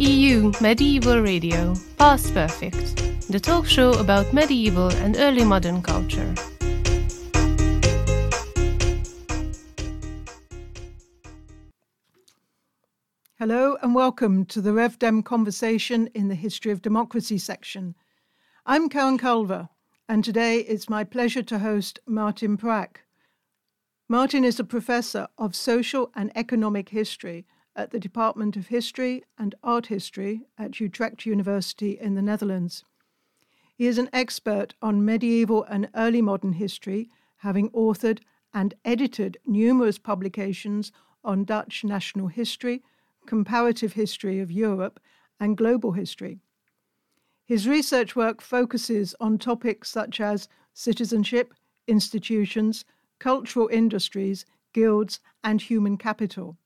CEU 0.00 0.58
Medieval 0.62 1.20
Radio, 1.20 1.74
Past 1.98 2.32
Perfect, 2.32 2.96
the 3.30 3.38
talk 3.38 3.66
show 3.66 3.92
about 4.00 4.32
medieval 4.32 4.88
and 4.88 5.14
early 5.18 5.44
modern 5.44 5.82
culture. 5.82 6.34
Hello 13.38 13.76
and 13.82 13.94
welcome 13.94 14.46
to 14.46 14.62
the 14.62 14.70
RevDem 14.70 15.22
conversation 15.22 16.06
in 16.14 16.28
the 16.28 16.34
History 16.34 16.72
of 16.72 16.80
Democracy 16.80 17.36
section. 17.36 17.94
I'm 18.64 18.88
Caren 18.88 19.18
Kulver, 19.18 19.68
and 20.08 20.24
today 20.24 20.60
it's 20.60 20.88
my 20.88 21.04
pleasure 21.04 21.42
to 21.42 21.58
host 21.58 21.98
Maarten 22.08 22.56
Prak. 22.56 23.04
Maarten 24.10 24.46
is 24.46 24.58
a 24.58 24.64
professor 24.64 25.28
of 25.36 25.54
social 25.54 26.10
and 26.16 26.32
economic 26.34 26.88
history 26.88 27.44
at 27.76 27.90
the 27.90 28.00
Department 28.00 28.56
of 28.56 28.68
History 28.68 29.24
and 29.38 29.54
Art 29.62 29.86
History 29.86 30.42
at 30.58 30.80
Utrecht 30.80 31.26
University 31.26 31.98
in 31.98 32.14
the 32.14 32.22
Netherlands. 32.22 32.84
He 33.74 33.86
is 33.86 33.98
an 33.98 34.10
expert 34.12 34.74
on 34.82 35.04
medieval 35.04 35.64
and 35.64 35.88
early 35.94 36.20
modern 36.20 36.52
history, 36.52 37.08
having 37.38 37.70
authored 37.70 38.20
and 38.52 38.74
edited 38.84 39.38
numerous 39.46 39.98
publications 39.98 40.92
on 41.24 41.44
Dutch 41.44 41.84
national 41.84 42.26
history, 42.26 42.82
comparative 43.26 43.94
history 43.94 44.40
of 44.40 44.50
Europe, 44.50 45.00
and 45.38 45.56
global 45.56 45.92
history. 45.92 46.40
His 47.44 47.66
research 47.66 48.14
work 48.14 48.40
focuses 48.42 49.14
on 49.18 49.38
topics 49.38 49.90
such 49.90 50.20
as 50.20 50.48
citizenship, 50.74 51.54
institutions, 51.88 52.84
cultural 53.18 53.68
industries, 53.72 54.46
guilds, 54.72 55.20
and 55.42 55.60
human 55.60 55.96
capital. 55.96 56.58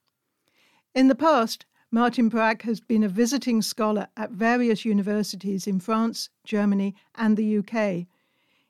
In 0.94 1.08
the 1.08 1.16
past, 1.16 1.66
Maarten 1.92 2.30
Prak 2.30 2.62
has 2.62 2.78
been 2.78 3.02
a 3.02 3.08
visiting 3.08 3.62
scholar 3.62 4.06
at 4.16 4.30
various 4.30 4.84
universities 4.84 5.66
in 5.66 5.80
France, 5.80 6.28
Germany, 6.44 6.94
and 7.16 7.36
the 7.36 7.58
UK. 7.58 8.06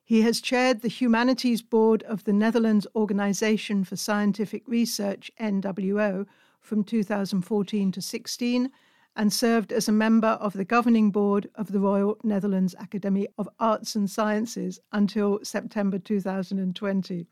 He 0.03 0.22
has 0.22 0.41
chaired 0.41 0.80
the 0.80 0.89
Humanities 0.89 1.61
Board 1.61 2.02
of 2.05 2.25
the 2.25 2.33
Netherlands 2.33 2.86
Organisation 2.97 3.84
for 3.84 3.97
Scientific 3.97 4.62
Research, 4.67 5.30
NWO, 5.39 6.27
from 6.62 6.83
2014 6.83 7.92
to 7.92 8.00
16, 8.00 8.70
and 9.17 9.30
served 9.30 9.70
as 9.70 9.86
a 9.86 9.92
member 9.92 10.39
of 10.41 10.55
the 10.55 10.64
governing 10.64 11.11
board 11.11 11.50
of 11.56 11.72
the 11.72 11.80
Royal 11.80 12.17
Netherlands 12.25 12.75
Academy 12.80 13.28
of 13.36 13.50
Arts 13.61 13.97
and 13.97 14.08
Sciences 14.08 14.80
until 14.92 15.41
September 15.42 15.98
2020. 15.98 17.27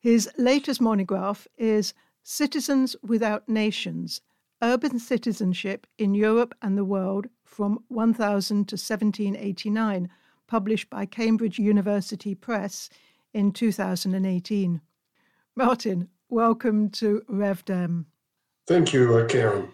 His 0.00 0.30
latest 0.38 0.80
monograph 0.80 1.46
is 1.58 1.92
Citizens 2.30 2.94
Without 3.02 3.48
Nations 3.48 4.20
Urban 4.60 4.98
Citizenship 4.98 5.86
in 5.96 6.14
Europe 6.14 6.54
and 6.60 6.76
the 6.76 6.84
World 6.84 7.26
from 7.42 7.82
1000 7.88 8.68
to 8.68 8.74
1789, 8.74 10.10
published 10.46 10.90
by 10.90 11.06
Cambridge 11.06 11.58
University 11.58 12.34
Press 12.34 12.90
in 13.32 13.50
2018. 13.50 14.82
Maarten, 15.58 16.08
welcome 16.28 16.90
to 16.90 17.22
RevDem. 17.30 18.04
Thank 18.66 18.92
you, 18.92 19.16
uh, 19.16 19.26
Caren. 19.26 19.70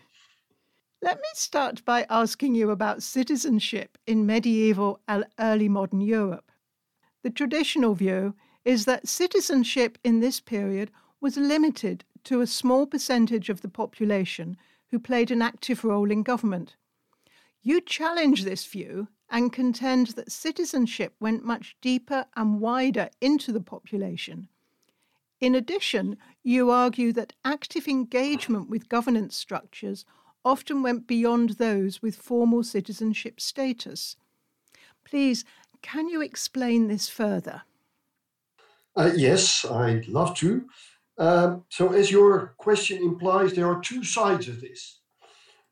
Let 1.03 1.17
me 1.17 1.29
start 1.35 1.85
by 1.85 2.07
asking 2.09 2.55
you 2.55 2.71
about 2.71 3.03
citizenship 3.03 3.99
in 4.07 4.27
medieval 4.27 5.01
and 5.09 5.27
early 5.41 5.69
modern 5.69 6.01
Europe. 6.01 6.53
The 7.25 7.31
traditional 7.31 7.97
view 7.97 8.37
is 8.65 8.85
that 8.85 9.09
citizenship 9.09 9.99
in 10.05 10.21
this 10.21 10.39
period 10.39 10.93
was 11.21 11.37
limited 11.37 12.05
to 12.25 12.41
a 12.41 12.47
small 12.47 12.87
percentage 12.87 13.49
of 13.49 13.61
the 13.61 13.69
population 13.69 14.57
who 14.91 14.99
played 14.99 15.31
an 15.31 15.43
active 15.43 15.85
role 15.85 16.11
in 16.11 16.23
government. 16.23 16.77
You 17.63 17.81
challenge 17.81 18.45
this 18.45 18.65
view 18.67 19.09
and 19.31 19.53
contend 19.53 20.09
that 20.09 20.31
citizenship 20.31 21.15
went 21.19 21.45
much 21.45 21.77
deeper 21.81 22.27
and 22.37 22.61
wider 22.61 23.09
into 23.21 23.53
the 23.53 23.61
population. 23.61 24.49
In 25.41 25.55
addition, 25.55 26.17
you 26.43 26.71
argue 26.71 27.13
that 27.15 27.33
active 27.45 27.89
engagement 27.89 28.69
with 28.71 28.89
governance 28.89 29.37
structures 29.37 30.05
often 30.45 30.83
went 30.83 31.07
beyond 31.07 31.51
those 31.51 32.03
with 32.03 32.17
formal 32.17 32.63
citizenship 32.63 33.41
status. 33.41 34.17
Please, 35.05 35.45
can 35.83 36.09
you 36.09 36.23
explain 36.23 36.89
this 36.89 37.09
further? 37.09 37.63
Uh, 38.97 39.11
yes, 39.17 39.65
I'd 39.65 40.07
love 40.07 40.37
to. 40.37 40.67
Um, 41.17 41.65
so, 41.69 41.93
as 41.93 42.11
your 42.11 42.55
question 42.59 42.99
implies, 42.99 43.53
there 43.53 43.69
are 43.69 43.81
two 43.81 44.03
sides 44.03 44.49
of 44.49 44.61
this. 44.61 45.01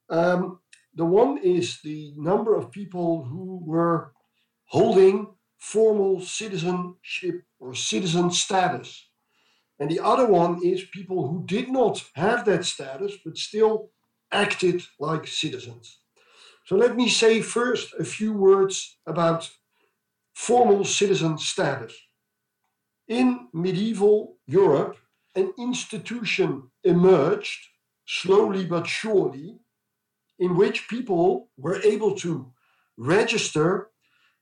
Um, 0.09 0.61
the 0.95 1.05
one 1.05 1.39
is 1.39 1.81
the 1.83 2.13
number 2.17 2.55
of 2.55 2.71
people 2.71 3.25
who 3.25 3.63
were 3.65 4.13
holding 4.67 5.35
formal 5.59 6.21
citizenship 6.21 7.43
or 7.59 7.75
citizen 7.75 8.31
status. 8.31 9.09
And 9.79 9.91
the 9.91 10.01
other 10.01 10.27
one 10.27 10.61
is 10.63 10.85
people 10.93 11.29
who 11.29 11.45
did 11.47 11.69
not 11.69 12.05
have 12.15 12.45
that 12.45 12.65
status 12.65 13.15
but 13.25 13.37
still 13.37 13.91
acted 14.31 14.83
like 15.01 15.27
citizens. 15.27 15.99
So, 16.67 16.77
let 16.77 16.95
me 16.95 17.09
say 17.09 17.43
first 17.43 17.95
a 17.99 18.05
few 18.05 18.33
words 18.33 18.99
about 19.07 19.51
formal 20.35 20.85
citizen 20.85 21.37
status. 21.39 21.95
In 23.09 23.49
medieval 23.53 24.37
Europe, 24.47 24.97
an 25.35 25.53
institution 25.59 26.71
emerged 26.85 27.69
slowly 28.07 28.65
but 28.67 28.87
surely 28.87 29.59
in 30.39 30.57
which 30.57 30.89
people 30.89 31.49
were 31.57 31.81
able 31.83 32.15
to 32.17 32.53
register 32.97 33.91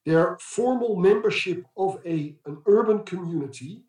their 0.07 0.39
formal 0.41 0.97
membership 0.97 1.65
of 1.77 2.01
a, 2.07 2.37
an 2.47 2.63
urban 2.67 3.05
community 3.05 3.83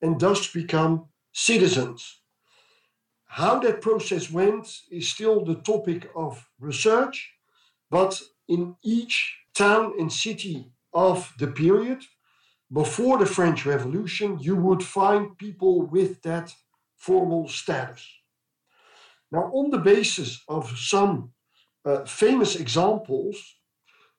and 0.00 0.20
thus 0.20 0.52
become 0.52 1.06
citizens. 1.32 2.20
How 3.26 3.58
that 3.60 3.82
process 3.82 4.30
went 4.30 4.68
is 4.90 5.10
still 5.10 5.44
the 5.44 5.56
topic 5.56 6.08
of 6.14 6.48
research, 6.58 7.32
but 7.90 8.20
in 8.48 8.76
each 8.84 9.36
town 9.54 9.94
and 9.98 10.12
city 10.12 10.70
of 10.92 11.32
the 11.38 11.48
period, 11.48 12.02
before 12.72 13.18
the 13.18 13.26
French 13.26 13.64
Revolution, 13.64 14.38
you 14.40 14.56
would 14.56 14.82
find 14.82 15.38
people 15.38 15.82
with 15.82 16.22
that 16.22 16.52
formal 16.96 17.48
status. 17.48 18.04
Now, 19.30 19.50
on 19.52 19.70
the 19.70 19.78
basis 19.78 20.42
of 20.48 20.76
some 20.78 21.32
uh, 21.84 22.04
famous 22.04 22.56
examples, 22.56 23.36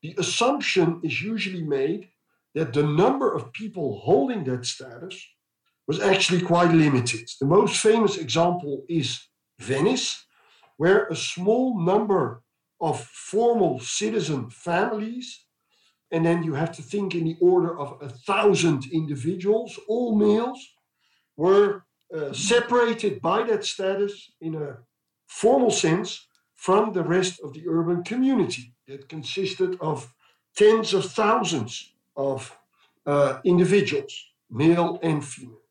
the 0.02 0.16
assumption 0.18 1.02
is 1.04 1.22
usually 1.22 1.64
made 1.64 2.10
that 2.56 2.74
the 2.74 2.84
number 2.84 3.34
of 3.34 3.52
people 3.54 4.00
holding 4.00 4.44
that 4.46 4.66
status 4.66 5.22
was 5.88 6.00
actually 6.00 6.42
quite 6.42 6.72
limited. 6.72 7.30
The 7.40 7.48
most 7.48 7.78
famous 7.78 8.18
example 8.18 8.84
is 8.90 9.22
Venice, 9.60 10.26
where 10.78 11.08
a 11.08 11.16
small 11.16 11.80
number 11.80 12.44
of 12.80 13.00
formal 13.02 13.80
citizen 13.80 14.50
families 14.50 15.47
and 16.12 16.26
then 16.26 16.44
you 16.44 16.54
have 16.54 16.72
to 16.74 16.82
think 16.82 17.16
in 17.16 17.26
the 17.26 17.38
order 17.42 17.78
of 17.78 18.02
a 18.02 18.10
thousand 18.10 18.86
individuals, 18.92 19.80
all 19.88 20.16
males, 20.16 20.76
were 21.36 21.84
uh, 22.16 22.32
separated 22.32 23.22
by 23.22 23.44
that 23.44 23.66
status 23.66 24.32
in 24.40 24.56
a 24.56 24.78
formal 25.28 25.72
sense 25.72 26.28
from 26.56 26.94
the 26.94 27.04
rest 27.04 27.40
of 27.42 27.54
the 27.54 27.64
urban 27.68 28.04
community 28.04 28.74
that 28.88 29.10
consisted 29.10 29.78
of 29.82 30.14
tens 30.56 30.94
of 30.94 31.06
thousands 31.06 31.94
of 32.16 32.58
uh, 33.06 33.40
individuals, 33.44 34.14
male 34.50 35.00
and 35.04 35.24
female. 35.24 35.62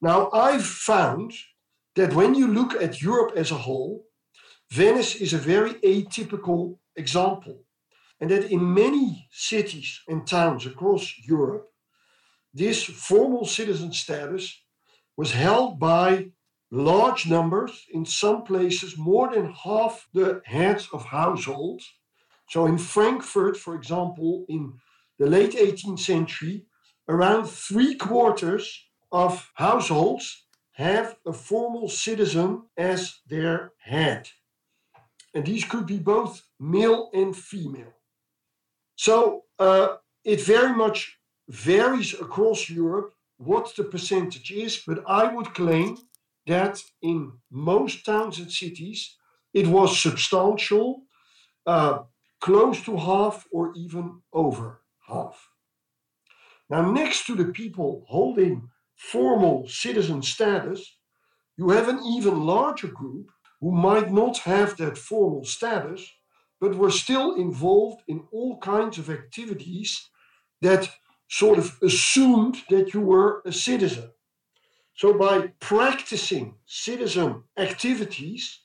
Now, 0.00 0.30
I've 0.32 0.64
found 0.64 1.32
that 1.94 2.14
when 2.14 2.34
you 2.34 2.48
look 2.48 2.74
at 2.74 3.02
Europe 3.02 3.32
as 3.36 3.50
a 3.50 3.56
whole, 3.56 4.06
Venice 4.70 5.14
is 5.14 5.32
a 5.32 5.38
very 5.38 5.74
atypical 5.74 6.78
example 6.96 7.65
and 8.20 8.30
that 8.30 8.50
in 8.50 8.74
many 8.74 9.28
cities 9.30 10.00
and 10.08 10.26
towns 10.26 10.66
across 10.66 11.12
Europe, 11.18 11.68
this 12.54 12.82
formal 12.82 13.44
citizen 13.44 13.92
status 13.92 14.62
was 15.16 15.32
held 15.32 15.78
by 15.78 16.30
large 16.70 17.26
numbers, 17.26 17.86
in 17.90 18.04
some 18.04 18.42
places, 18.42 18.96
more 18.96 19.32
than 19.32 19.52
half 19.52 20.08
the 20.12 20.40
heads 20.44 20.88
of 20.92 21.04
households. 21.04 21.86
So 22.48 22.66
in 22.66 22.78
Frankfurt, 22.78 23.56
for 23.56 23.74
example, 23.74 24.46
in 24.48 24.74
the 25.18 25.26
late 25.26 25.52
18th 25.52 26.00
century, 26.00 26.66
around 27.08 27.46
three 27.46 27.94
quarters 27.94 28.86
of 29.12 29.50
households 29.54 30.46
have 30.72 31.16
a 31.24 31.32
formal 31.32 31.88
citizen 31.88 32.62
as 32.76 33.20
their 33.26 33.72
head. 33.78 34.28
And 35.34 35.46
these 35.46 35.64
could 35.64 35.86
be 35.86 35.98
both 35.98 36.42
male 36.58 37.10
and 37.14 37.34
female. 37.36 37.95
So 38.96 39.44
uh, 39.58 39.96
it 40.24 40.40
very 40.40 40.74
much 40.74 41.18
varies 41.48 42.14
across 42.14 42.68
Europe 42.68 43.14
what 43.38 43.74
the 43.76 43.84
percentage 43.84 44.50
is, 44.50 44.82
but 44.86 45.04
I 45.06 45.32
would 45.32 45.54
claim 45.54 45.98
that 46.46 46.82
in 47.02 47.32
most 47.50 48.04
towns 48.04 48.38
and 48.38 48.50
cities, 48.50 49.16
it 49.52 49.66
was 49.66 50.00
substantial, 50.00 51.02
uh, 51.66 51.98
close 52.40 52.82
to 52.84 52.96
half 52.96 53.46
or 53.52 53.72
even 53.76 54.22
over 54.32 54.80
half. 55.06 55.48
Now, 56.70 56.90
next 56.90 57.26
to 57.26 57.34
the 57.34 57.46
people 57.46 58.04
holding 58.08 58.70
formal 58.96 59.68
citizen 59.68 60.22
status, 60.22 60.96
you 61.56 61.70
have 61.70 61.88
an 61.88 62.00
even 62.04 62.44
larger 62.44 62.88
group 62.88 63.30
who 63.60 63.72
might 63.72 64.12
not 64.12 64.38
have 64.38 64.76
that 64.76 64.98
formal 64.98 65.44
status, 65.44 66.10
but 66.66 66.76
were 66.76 66.90
still 66.90 67.36
involved 67.36 68.02
in 68.08 68.24
all 68.32 68.58
kinds 68.58 68.98
of 68.98 69.08
activities 69.08 70.10
that 70.62 70.90
sort 71.28 71.58
of 71.58 71.78
assumed 71.80 72.56
that 72.70 72.92
you 72.92 73.00
were 73.00 73.40
a 73.44 73.52
citizen. 73.52 74.10
So, 74.96 75.12
by 75.12 75.52
practicing 75.60 76.54
citizen 76.66 77.44
activities, 77.56 78.62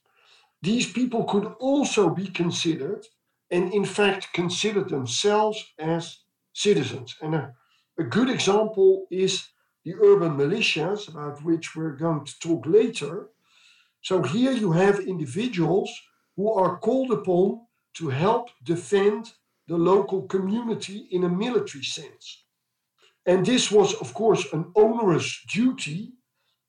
these 0.63 0.91
people 0.91 1.25
could 1.25 1.45
also 1.59 2.09
be 2.09 2.27
considered, 2.27 3.05
and 3.51 3.71
in 3.71 3.85
fact, 3.85 4.33
consider 4.33 4.83
themselves 4.83 5.63
as 5.77 6.21
citizens. 6.53 7.15
And 7.21 7.35
a, 7.35 7.53
a 7.99 8.03
good 8.03 8.29
example 8.31 9.05
is 9.11 9.49
the 9.85 9.93
urban 9.95 10.37
militias, 10.37 11.07
about 11.07 11.43
which 11.43 11.75
we're 11.75 11.97
going 11.97 12.25
to 12.25 12.39
talk 12.39 12.65
later. 12.65 13.29
So, 14.01 14.23
here 14.23 14.53
you 14.53 14.71
have 14.71 14.99
individuals 14.99 15.91
who 16.35 16.51
are 16.51 16.79
called 16.79 17.11
upon 17.11 17.67
to 17.95 18.09
help 18.09 18.49
defend 18.63 19.33
the 19.67 19.77
local 19.77 20.23
community 20.23 21.07
in 21.11 21.23
a 21.23 21.29
military 21.29 21.83
sense. 21.83 22.43
And 23.25 23.45
this 23.45 23.71
was, 23.71 23.93
of 23.95 24.13
course, 24.13 24.51
an 24.53 24.71
onerous 24.75 25.41
duty. 25.47 26.13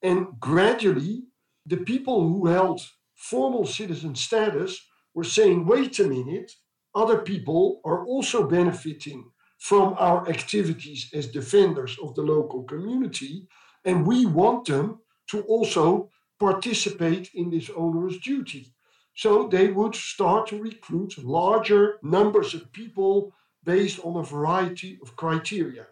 And 0.03 0.27
gradually, 0.39 1.25
the 1.67 1.79
people 1.79 2.29
who 2.29 2.47
held 2.47 2.81
formal 3.15 3.67
citizen 3.67 4.15
status 4.15 4.81
were 5.15 5.25
saying, 5.25 5.67
wait 5.67 5.99
a 5.99 6.07
minute, 6.07 6.53
other 6.95 7.19
people 7.19 7.81
are 7.85 8.05
also 8.05 8.47
benefiting 8.47 9.25
from 9.59 9.95
our 9.99 10.29
activities 10.29 11.09
as 11.15 11.29
defenders 11.29 11.97
of 12.03 12.15
the 12.15 12.23
local 12.23 12.65
community. 12.65 13.47
And 13.85 14.07
we 14.07 14.27
want 14.27 14.67
them 14.67 15.01
to 15.31 15.43
also 15.43 16.11
participate 16.39 17.31
in 17.35 17.51
this 17.51 17.71
onerous 17.71 18.19
duty. 18.19 18.75
So 19.15 19.47
they 19.47 19.69
would 19.69 19.95
start 19.95 20.49
to 20.49 20.63
recruit 20.63 21.23
larger 21.23 21.99
numbers 22.03 22.55
of 22.55 22.73
people 22.73 23.35
based 23.65 24.01
on 24.05 24.17
a 24.17 24.23
variety 24.25 24.99
of 25.03 25.17
criteria. 25.17 25.87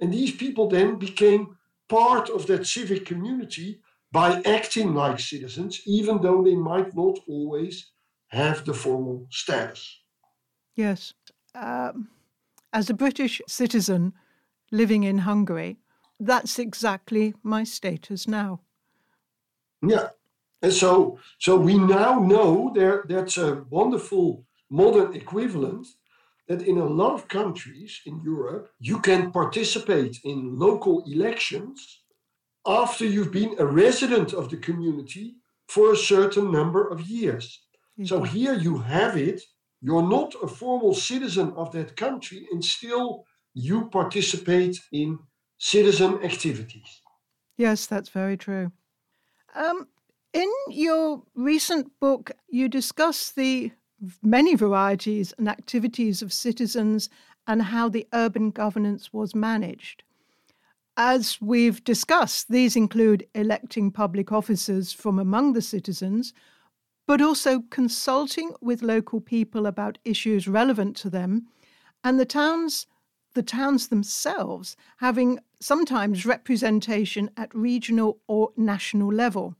And 0.00 0.12
these 0.12 0.34
people 0.34 0.68
then 0.68 0.96
became 0.96 1.56
part 1.88 2.28
of 2.30 2.46
that 2.46 2.66
civic 2.66 3.06
community 3.06 3.80
by 4.12 4.40
acting 4.42 4.94
like 4.94 5.20
citizens, 5.20 5.82
even 5.86 6.20
though 6.20 6.42
they 6.42 6.54
might 6.54 6.94
not 6.94 7.18
always 7.28 7.90
have 8.28 8.64
the 8.64 8.74
formal 8.74 9.26
status. 9.30 10.00
Yes. 10.74 11.14
Um, 11.54 12.08
as 12.72 12.90
a 12.90 12.94
British 12.94 13.40
citizen 13.48 14.12
living 14.70 15.04
in 15.04 15.18
Hungary, 15.18 15.78
that's 16.20 16.58
exactly 16.58 17.34
my 17.42 17.64
status 17.64 18.26
now. 18.26 18.60
Yeah. 19.82 20.08
And 20.62 20.72
so, 20.72 21.18
so 21.38 21.56
we 21.56 21.78
now 21.78 22.18
know 22.18 22.72
there 22.74 23.04
that's 23.08 23.38
a 23.38 23.64
wonderful 23.70 24.44
modern 24.70 25.14
equivalent 25.14 25.86
that 26.48 26.62
in 26.62 26.78
a 26.78 26.84
lot 26.84 27.12
of 27.14 27.28
countries 27.28 28.00
in 28.06 28.20
Europe, 28.22 28.70
you 28.78 29.00
can 29.00 29.32
participate 29.32 30.18
in 30.24 30.58
local 30.58 31.02
elections 31.06 32.02
after 32.66 33.04
you've 33.04 33.32
been 33.32 33.54
a 33.58 33.66
resident 33.66 34.32
of 34.32 34.48
the 34.50 34.56
community 34.56 35.36
for 35.68 35.92
a 35.92 35.96
certain 35.96 36.50
number 36.50 36.88
of 36.88 37.00
years. 37.02 37.60
Mm-hmm. 37.98 38.06
So 38.06 38.22
here 38.22 38.54
you 38.54 38.78
have 38.78 39.16
it. 39.16 39.42
You're 39.82 40.08
not 40.08 40.34
a 40.42 40.48
formal 40.48 40.94
citizen 40.94 41.52
of 41.56 41.70
that 41.72 41.96
country, 41.96 42.48
and 42.50 42.64
still 42.64 43.24
you 43.54 43.88
participate 43.88 44.80
in 44.92 45.18
citizen 45.58 46.22
activities. 46.24 47.02
Yes, 47.56 47.86
that's 47.86 48.08
very 48.08 48.36
true. 48.36 48.72
Um, 49.54 49.88
in 50.36 50.52
your 50.68 51.22
recent 51.34 51.98
book, 51.98 52.30
you 52.50 52.68
discuss 52.68 53.32
the 53.32 53.72
many 54.22 54.54
varieties 54.54 55.32
and 55.38 55.48
activities 55.48 56.20
of 56.20 56.30
citizens 56.30 57.08
and 57.46 57.62
how 57.62 57.88
the 57.88 58.06
urban 58.12 58.50
governance 58.50 59.14
was 59.14 59.34
managed. 59.34 60.02
As 60.94 61.38
we've 61.40 61.82
discussed, 61.84 62.50
these 62.50 62.76
include 62.76 63.26
electing 63.34 63.90
public 63.90 64.30
officers 64.30 64.92
from 64.92 65.18
among 65.18 65.54
the 65.54 65.62
citizens, 65.62 66.34
but 67.06 67.22
also 67.22 67.62
consulting 67.70 68.52
with 68.60 68.82
local 68.82 69.22
people 69.22 69.64
about 69.64 69.96
issues 70.04 70.46
relevant 70.46 70.96
to 70.96 71.08
them, 71.08 71.46
and 72.04 72.20
the 72.20 72.26
towns 72.26 72.86
the 73.32 73.42
towns 73.42 73.88
themselves 73.88 74.76
having 74.96 75.38
sometimes 75.60 76.24
representation 76.24 77.30
at 77.36 77.54
regional 77.54 78.18
or 78.26 78.50
national 78.56 79.12
level. 79.12 79.54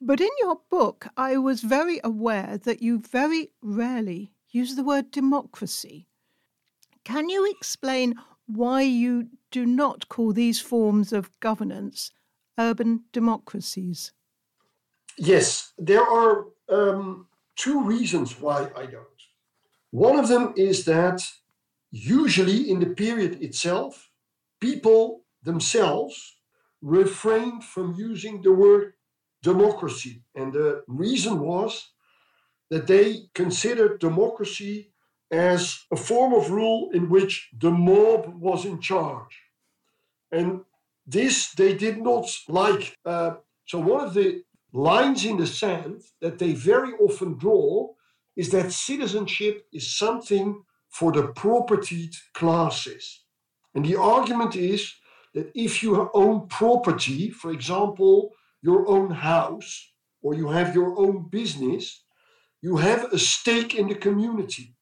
But 0.00 0.20
in 0.20 0.30
your 0.40 0.60
book, 0.70 1.08
I 1.16 1.36
was 1.36 1.60
very 1.60 2.00
aware 2.02 2.58
that 2.58 2.82
you 2.82 2.98
very 2.98 3.52
rarely 3.60 4.32
use 4.48 4.74
the 4.74 4.84
word 4.84 5.10
democracy. 5.10 6.08
Can 7.04 7.28
you 7.28 7.48
explain 7.50 8.14
why 8.46 8.82
you 8.82 9.28
do 9.50 9.66
not 9.66 10.08
call 10.08 10.32
these 10.32 10.60
forms 10.60 11.12
of 11.12 11.30
governance 11.40 12.12
urban 12.58 13.04
democracies? 13.12 14.12
Yes, 15.18 15.72
there 15.76 16.02
are 16.02 16.46
um, 16.68 17.26
two 17.56 17.82
reasons 17.82 18.40
why 18.40 18.70
I 18.74 18.86
don't. 18.86 19.06
One 19.90 20.18
of 20.18 20.28
them 20.28 20.54
is 20.56 20.84
that 20.86 21.22
usually 21.90 22.70
in 22.70 22.80
the 22.80 22.94
period 22.94 23.42
itself, 23.42 24.10
people 24.60 25.24
themselves 25.42 26.36
refrained 26.80 27.64
from 27.64 27.94
using 27.94 28.40
the 28.40 28.52
word 28.52 28.94
democracy. 29.42 30.22
And 30.34 30.52
the 30.52 30.82
reason 30.86 31.40
was 31.40 31.90
that 32.70 32.86
they 32.86 33.28
considered 33.34 34.00
democracy 34.00 34.92
as 35.30 35.84
a 35.90 35.96
form 35.96 36.32
of 36.34 36.50
rule 36.50 36.90
in 36.92 37.08
which 37.08 37.50
the 37.58 37.70
mob 37.70 38.34
was 38.34 38.64
in 38.64 38.80
charge. 38.80 39.40
And 40.32 40.62
this 41.06 41.52
they 41.52 41.74
did 41.74 41.98
not 41.98 42.26
like. 42.48 42.94
Uh, 43.04 43.36
so, 43.66 43.78
one 43.78 44.04
of 44.04 44.14
the 44.14 44.42
lines 44.72 45.24
in 45.24 45.36
the 45.36 45.46
sand 45.46 46.02
that 46.20 46.38
they 46.38 46.52
very 46.52 46.92
often 46.94 47.36
draw 47.36 47.88
is 48.36 48.50
that 48.50 48.72
citizenship 48.72 49.66
is 49.72 49.96
something 49.96 50.62
for 50.88 51.12
the 51.12 51.28
propertied 51.28 52.14
classes. 52.34 53.24
And 53.74 53.84
the 53.84 53.96
argument 53.96 54.56
is 54.56 54.94
that 55.34 55.50
if 55.54 55.82
you 55.82 56.10
own 56.14 56.48
property, 56.48 57.30
for 57.30 57.52
example, 57.52 58.32
your 58.62 58.88
own 58.88 59.10
house 59.10 59.92
or 60.22 60.34
you 60.34 60.48
have 60.48 60.74
your 60.74 60.98
own 60.98 61.28
business, 61.30 62.04
you 62.62 62.76
have 62.76 63.12
a 63.12 63.18
stake 63.18 63.74
in 63.74 63.88
the 63.88 63.94
community. 63.94 64.74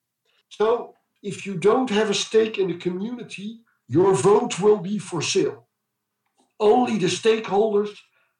So 0.49 0.95
if 1.23 1.47
you 1.47 1.55
don't 1.57 1.91
have 1.91 2.11
a 2.11 2.15
stake 2.15 2.59
in 2.59 2.69
the 2.69 2.77
community, 2.77 3.61
your 3.89 4.15
vote 4.15 4.61
will 4.61 4.79
be 4.79 4.99
for 4.99 5.23
sale. 5.23 5.69
Only 6.61 6.99
the 6.99 7.07
stakeholders 7.07 7.91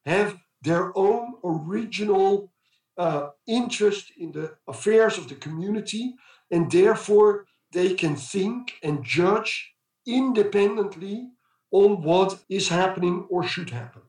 have 0.05 0.37
their 0.63 0.97
own 0.97 1.35
original 1.45 2.53
uh, 2.97 3.29
interest 3.47 4.13
in 4.19 4.33
the 4.33 4.57
affairs 4.67 5.19
of 5.19 5.29
the 5.29 5.37
community, 5.37 6.15
and 6.51 6.71
therefore 6.71 7.47
they 7.73 7.95
can 7.95 8.17
think 8.17 8.75
and 8.83 9.05
judge 9.05 9.73
independently 10.07 11.29
on 11.71 12.03
what 12.03 12.41
is 12.49 12.69
happening 12.69 13.27
or 13.31 13.45
should 13.45 13.71
happen. 13.71 14.03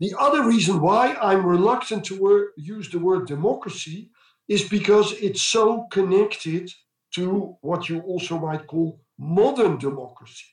The 0.00 0.14
other 0.18 0.42
reason 0.42 0.80
why 0.80 1.14
I'm 1.14 1.46
reluctant 1.46 2.04
to 2.06 2.20
wor- 2.20 2.52
use 2.56 2.90
the 2.90 2.98
word 2.98 3.26
democracy 3.26 4.10
is 4.48 4.68
because 4.68 5.12
it's 5.12 5.42
so 5.42 5.86
connected 5.90 6.70
to 7.14 7.56
what 7.62 7.88
you 7.88 8.00
also 8.00 8.38
might 8.38 8.66
call 8.66 9.00
modern 9.18 9.78
democracy. 9.78 10.44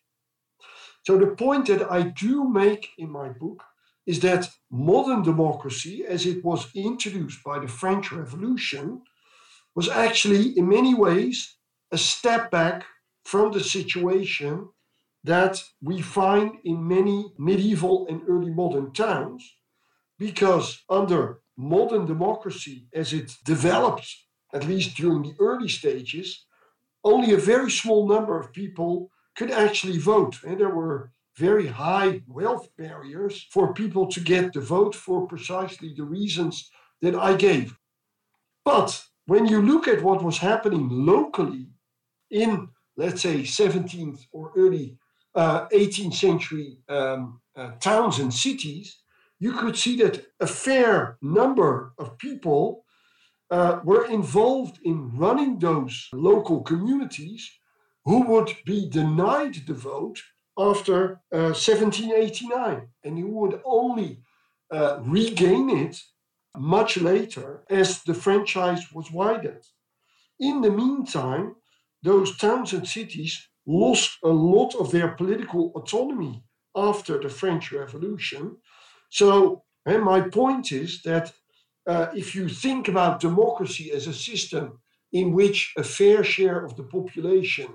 So, 1.06 1.18
the 1.18 1.36
point 1.36 1.68
that 1.68 1.92
I 1.92 2.04
do 2.04 2.48
make 2.48 2.90
in 2.98 3.10
my 3.10 3.30
book 3.30 3.62
is 4.06 4.22
that 4.22 4.50
modern 4.72 5.22
democracy, 5.24 6.06
as 6.06 6.26
it 6.26 6.44
was 6.44 6.70
introduced 6.74 7.44
by 7.44 7.60
the 7.60 7.68
French 7.68 8.12
Revolution, 8.12 9.02
was 9.76 9.90
actually 9.90 10.58
in 10.58 10.70
many 10.70 10.94
ways 10.94 11.58
a 11.92 11.98
step 11.98 12.52
back 12.52 12.86
from 13.26 13.52
the 13.52 13.64
situation 13.64 14.70
that 15.24 15.64
we 15.82 16.02
find 16.02 16.58
in 16.64 16.88
many 16.88 17.34
medieval 17.38 18.08
and 18.10 18.22
early 18.28 18.52
modern 18.52 18.92
towns, 18.92 19.56
because 20.20 20.84
under 20.90 21.40
modern 21.58 22.06
democracy 22.06 22.88
as 22.94 23.14
it 23.14 23.32
developed, 23.46 24.08
at 24.54 24.68
least 24.68 24.96
during 24.98 25.24
the 25.24 25.36
early 25.40 25.70
stages, 25.70 26.46
only 27.04 27.34
a 27.34 27.38
very 27.38 27.72
small 27.72 28.08
number 28.08 28.40
of 28.40 28.54
people 28.54 29.10
could 29.36 29.52
actually 29.52 29.98
vote. 29.98 30.38
And 30.46 30.60
there 30.60 30.70
were 30.70 31.12
very 31.38 31.68
high 31.68 32.22
wealth 32.28 32.70
barriers 32.78 33.48
for 33.52 33.74
people 33.74 34.08
to 34.08 34.20
get 34.20 34.54
the 34.54 34.62
vote 34.62 34.96
for 34.96 35.28
precisely 35.28 35.94
the 35.96 36.04
reasons 36.04 36.70
that 37.02 37.16
I 37.16 37.36
gave. 37.36 37.76
But 38.64 39.04
when 39.26 39.48
you 39.48 39.62
look 39.62 39.88
at 39.88 40.04
what 40.04 40.24
was 40.24 40.38
happening 40.38 40.88
locally 40.90 41.70
in, 42.30 42.70
let's 42.98 43.22
say, 43.22 43.42
17th 43.42 44.22
or 44.32 44.52
early 44.56 44.98
uh, 45.36 45.68
18th 45.70 46.14
century 46.14 46.78
um, 46.90 47.42
uh, 47.56 47.72
towns 47.80 48.20
and 48.20 48.34
cities, 48.34 48.98
you 49.40 49.54
could 49.54 49.78
see 49.78 49.96
that 49.98 50.26
a 50.40 50.48
fair 50.48 51.18
number 51.22 51.94
of 51.98 52.18
people 52.18 52.86
uh, 53.52 53.80
were 53.84 54.06
involved 54.06 54.80
in 54.84 55.16
running 55.18 55.60
those 55.60 56.08
local 56.14 56.62
communities 56.62 57.50
who 58.06 58.24
would 58.24 58.56
be 58.66 58.90
denied 58.90 59.56
the 59.68 59.74
vote 59.74 60.20
after 60.58 61.22
1789 61.30 62.76
uh, 62.76 62.80
and 63.04 63.18
who 63.18 63.28
would 63.28 63.62
only 63.66 64.20
uh, 64.72 65.00
regain 65.04 65.70
it 65.70 66.02
much 66.58 66.98
later 66.98 67.64
as 67.70 68.04
the 68.04 68.14
franchise 68.14 68.92
was 68.94 69.12
widened. 69.12 69.64
In 70.40 70.62
the 70.62 70.72
meantime, 70.72 71.56
those 72.04 72.38
towns 72.38 72.74
and 72.74 72.88
cities 72.88 73.48
lost 73.66 74.18
a 74.24 74.30
lot 74.30 74.76
of 74.76 74.92
their 74.92 75.10
political 75.10 75.72
autonomy 75.76 76.44
after 76.76 77.20
the 77.20 77.30
French 77.30 77.72
Revolution. 77.72 78.58
So, 79.10 79.64
and 79.86 80.04
my 80.04 80.22
point 80.22 80.72
is 80.72 81.02
that 81.04 81.34
uh, 81.88 82.08
if 82.14 82.36
you 82.36 82.50
think 82.50 82.88
about 82.88 83.20
democracy 83.20 83.92
as 83.92 84.08
a 84.08 84.14
system 84.14 84.80
in 85.12 85.34
which 85.34 85.74
a 85.78 85.84
fair 85.84 86.24
share 86.24 86.66
of 86.66 86.76
the 86.76 86.84
population 86.84 87.68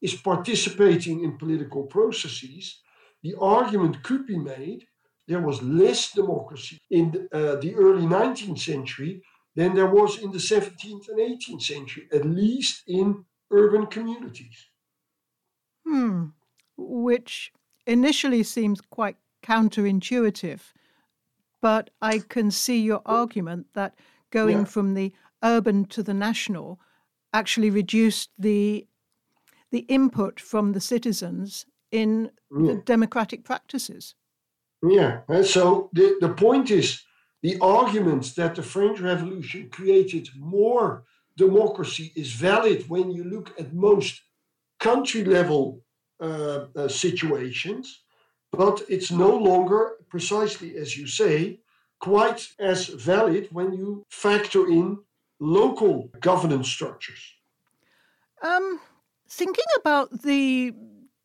is 0.00 0.14
participating 0.14 1.24
in 1.24 1.38
political 1.38 1.84
processes, 1.84 2.80
the 3.22 3.34
argument 3.40 4.02
could 4.02 4.26
be 4.26 4.38
made 4.38 4.86
there 5.28 5.40
was 5.40 5.62
less 5.62 6.12
democracy 6.12 6.78
in 6.90 7.28
uh, 7.32 7.56
the 7.56 7.74
early 7.74 8.06
19th 8.06 8.60
century 8.60 9.22
than 9.56 9.74
there 9.74 9.90
was 9.90 10.18
in 10.22 10.30
the 10.30 10.38
17th 10.38 11.08
and 11.08 11.18
18th 11.18 11.62
century, 11.62 12.08
at 12.12 12.24
least 12.24 12.82
in 12.86 13.24
urban 13.50 13.86
communities. 13.86 14.66
Hmm. 15.86 16.26
Which 16.76 17.52
initially 17.86 18.42
seems 18.42 18.80
quite 18.80 19.16
counterintuitive, 19.42 20.60
but 21.62 21.90
I 22.02 22.18
can 22.18 22.50
see 22.50 22.80
your 22.80 23.02
argument 23.06 23.66
that 23.74 23.94
going 24.30 24.58
yeah. 24.58 24.64
from 24.64 24.94
the 24.94 25.12
urban 25.42 25.84
to 25.86 26.02
the 26.02 26.14
national 26.14 26.80
actually 27.32 27.70
reduced 27.70 28.30
the 28.38 28.86
the 29.72 29.84
input 29.88 30.40
from 30.40 30.72
the 30.72 30.80
citizens 30.80 31.66
in 31.90 32.30
yeah. 32.50 32.66
the 32.66 32.74
democratic 32.84 33.44
practices. 33.44 34.14
Yeah, 34.82 35.20
and 35.28 35.44
so 35.44 35.90
the, 35.92 36.16
the 36.20 36.28
point 36.28 36.70
is 36.70 37.02
the 37.42 37.58
argument 37.60 38.34
that 38.36 38.54
the 38.54 38.62
French 38.62 39.00
Revolution 39.00 39.68
created 39.70 40.28
more 40.38 41.04
democracy 41.36 42.12
is 42.16 42.32
valid 42.32 42.88
when 42.88 43.10
you 43.10 43.24
look 43.24 43.52
at 43.58 43.74
most 43.74 44.22
country 44.78 45.24
level 45.24 45.82
uh, 46.20 46.66
uh, 46.74 46.88
situations, 46.88 48.02
but 48.52 48.82
it's 48.88 49.10
no 49.10 49.36
longer, 49.36 49.96
precisely 50.08 50.76
as 50.76 50.96
you 50.96 51.06
say, 51.06 51.60
quite 52.00 52.48
as 52.58 52.86
valid 52.86 53.48
when 53.52 53.72
you 53.72 54.04
factor 54.08 54.66
in 54.66 54.98
local 55.40 56.10
governance 56.20 56.68
structures. 56.68 57.34
Um, 58.42 58.80
thinking 59.28 59.64
about 59.78 60.22
the 60.22 60.74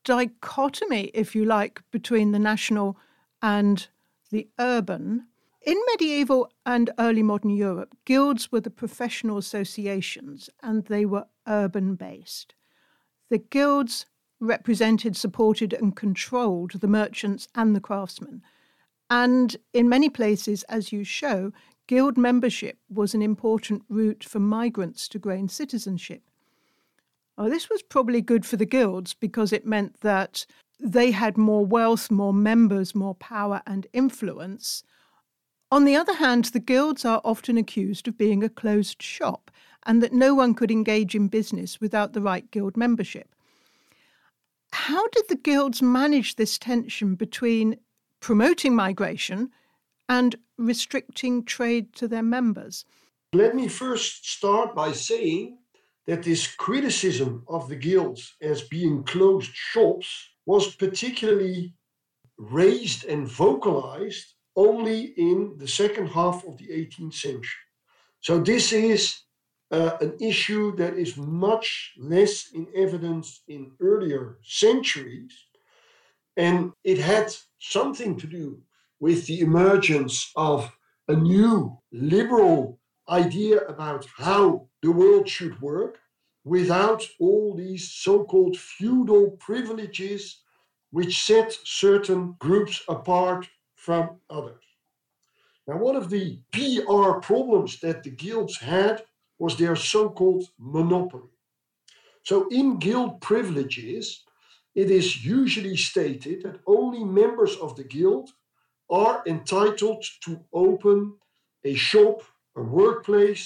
dichotomy, 0.04 1.12
if 1.14 1.36
you 1.36 1.46
like, 1.46 1.82
between 1.92 2.32
the 2.32 2.40
national 2.40 2.98
and 3.42 3.88
the 4.32 4.48
urban. 4.60 5.28
In 5.62 5.80
medieval 5.92 6.52
and 6.66 6.90
early 6.98 7.22
modern 7.22 7.52
Europe, 7.52 7.96
guilds 8.06 8.52
were 8.52 8.62
the 8.62 8.72
professional 8.72 9.38
associations 9.38 10.50
and 10.64 10.86
they 10.86 11.06
were 11.06 11.28
urban 11.48 11.96
based. 11.96 12.56
The 13.32 13.38
guilds 13.38 14.06
represented, 14.42 15.16
supported, 15.16 15.72
and 15.72 15.96
controlled 15.96 16.74
the 16.74 16.88
merchants 16.88 17.48
and 17.56 17.74
the 17.74 17.80
craftsmen. 17.80 18.42
And 19.10 19.56
in 19.74 19.88
many 19.88 20.10
places, 20.10 20.64
as 20.64 20.92
you 20.92 21.06
show, 21.06 21.54
guild 21.88 22.18
membership 22.18 22.78
was 22.90 23.14
an 23.14 23.22
important 23.22 23.84
route 23.88 24.26
for 24.26 24.40
migrants 24.40 25.08
to 25.08 25.18
gain 25.18 25.48
citizenship. 25.48 26.24
This 27.38 27.70
was 27.70 27.82
probably 27.82 28.22
good 28.22 28.46
for 28.46 28.58
the 28.58 28.66
guilds 28.66 29.14
because 29.14 29.54
it 29.54 29.66
meant 29.66 30.02
that 30.02 30.46
they 30.78 31.12
had 31.12 31.38
more 31.38 31.66
wealth, 31.66 32.12
more 32.12 32.34
members, 32.34 32.94
more 32.94 33.16
power 33.16 33.62
and 33.66 33.88
influence. 33.94 34.84
On 35.72 35.86
the 35.86 35.96
other 35.96 36.16
hand, 36.16 36.46
the 36.46 36.60
guilds 36.60 37.06
are 37.06 37.22
often 37.24 37.58
accused 37.58 38.10
of 38.10 38.18
being 38.18 38.44
a 38.44 38.50
closed 38.50 39.02
shop 39.02 39.50
and 39.86 40.02
that 40.02 40.14
no 40.14 40.34
one 40.34 40.54
could 40.54 40.72
engage 40.72 41.16
in 41.16 41.28
business 41.28 41.82
without 41.82 42.14
the 42.14 42.22
right 42.22 42.50
guild 42.52 42.78
membership. 42.78 43.34
How 44.74 45.08
did 45.10 45.26
the 45.28 45.36
guilds 45.36 45.82
manage 45.82 46.36
this 46.36 46.58
tension 46.58 47.16
between 47.16 47.78
promoting 48.20 48.76
migration 48.76 49.50
and 50.08 50.36
restricting 50.58 51.44
trade 51.44 51.94
to 51.94 52.08
their 52.08 52.24
members? 52.24 52.86
Let 53.34 53.56
me 53.56 53.68
first 53.68 54.30
start 54.30 54.76
by 54.76 54.92
saying 54.92 55.58
that 56.08 56.24
this 56.24 56.48
criticism 56.48 57.44
of 57.48 57.70
the 57.70 57.76
guilds 57.76 58.36
as 58.42 58.62
being 58.64 59.04
closed 59.04 59.52
shops 59.54 60.30
was 60.46 60.76
particularly 60.76 61.74
raised 62.38 63.06
and 63.06 63.28
vocalized 63.28 64.34
only 64.56 65.14
in 65.18 65.56
the 65.58 65.68
second 65.68 66.08
half 66.08 66.44
of 66.46 66.58
the 66.58 66.68
18th 66.68 67.14
century. 67.14 67.64
So, 68.20 68.40
this 68.40 68.74
is 68.74 69.22
uh, 69.72 69.98
an 70.02 70.16
issue 70.20 70.76
that 70.76 70.96
is 70.96 71.16
much 71.18 71.94
less 71.98 72.52
in 72.54 72.68
evidence 72.76 73.42
in 73.48 73.72
earlier 73.80 74.38
centuries. 74.44 75.32
And 76.38 76.74
it 76.84 76.98
had 76.98 77.34
something 77.60 78.18
to 78.18 78.28
do 78.28 78.62
with 79.00 79.28
the 79.28 79.40
emergence 79.40 80.32
of 80.36 80.78
a 81.08 81.16
new 81.16 81.78
liberal 81.92 82.80
idea 83.10 83.60
about 83.62 84.06
how 84.18 84.68
the 84.82 84.92
world 84.92 85.28
should 85.28 85.62
work 85.62 86.00
without 86.44 87.06
all 87.20 87.56
these 87.56 87.92
so 87.92 88.24
called 88.24 88.58
feudal 88.58 89.32
privileges 89.40 90.42
which 90.92 91.24
set 91.24 91.58
certain 91.64 92.36
groups 92.40 92.82
apart 92.90 93.48
from 93.76 94.20
others. 94.30 94.64
Now, 95.68 95.78
one 95.78 95.96
of 95.96 96.10
the 96.10 96.40
PR 96.52 97.20
problems 97.22 97.80
that 97.80 98.04
the 98.04 98.10
guilds 98.12 98.58
had 98.58 99.04
was 99.42 99.58
their 99.58 99.76
so 99.76 100.02
called 100.10 100.46
monopoly. 100.60 101.32
So, 102.24 102.48
in 102.50 102.78
guild 102.78 103.22
privileges, 103.22 104.24
it 104.76 104.92
is 104.92 105.26
usually 105.26 105.78
stated 105.78 106.44
that 106.44 106.62
only 106.68 107.04
members 107.04 107.56
of 107.58 107.76
the 107.76 107.84
guild 107.84 108.30
are 108.92 109.24
entitled 109.26 110.06
to 110.26 110.32
open 110.54 110.98
a 111.64 111.74
shop, 111.74 112.22
a 112.56 112.62
workplace, 112.62 113.46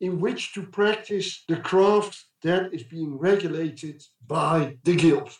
in 0.00 0.20
which 0.20 0.52
to 0.52 0.62
practice 0.80 1.44
the 1.48 1.60
craft 1.70 2.14
that 2.42 2.74
is 2.74 2.82
being 2.82 3.16
regulated 3.16 4.02
by 4.26 4.76
the 4.84 4.96
guild. 4.96 5.30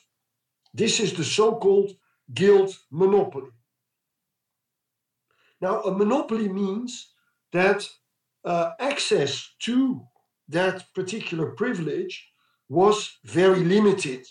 This 0.72 1.00
is 1.00 1.12
the 1.12 1.24
so 1.24 1.56
called 1.56 1.90
guild 2.32 2.70
monopoly. 2.90 3.52
Now, 5.60 5.82
a 5.82 5.92
monopoly 5.92 6.48
means 6.48 7.12
that 7.52 7.86
uh, 8.44 8.70
access 8.78 9.54
to 9.60 10.02
that 10.48 10.84
particular 10.94 11.50
privilege 11.52 12.32
was 12.68 13.18
very 13.24 13.60
limited. 13.60 14.26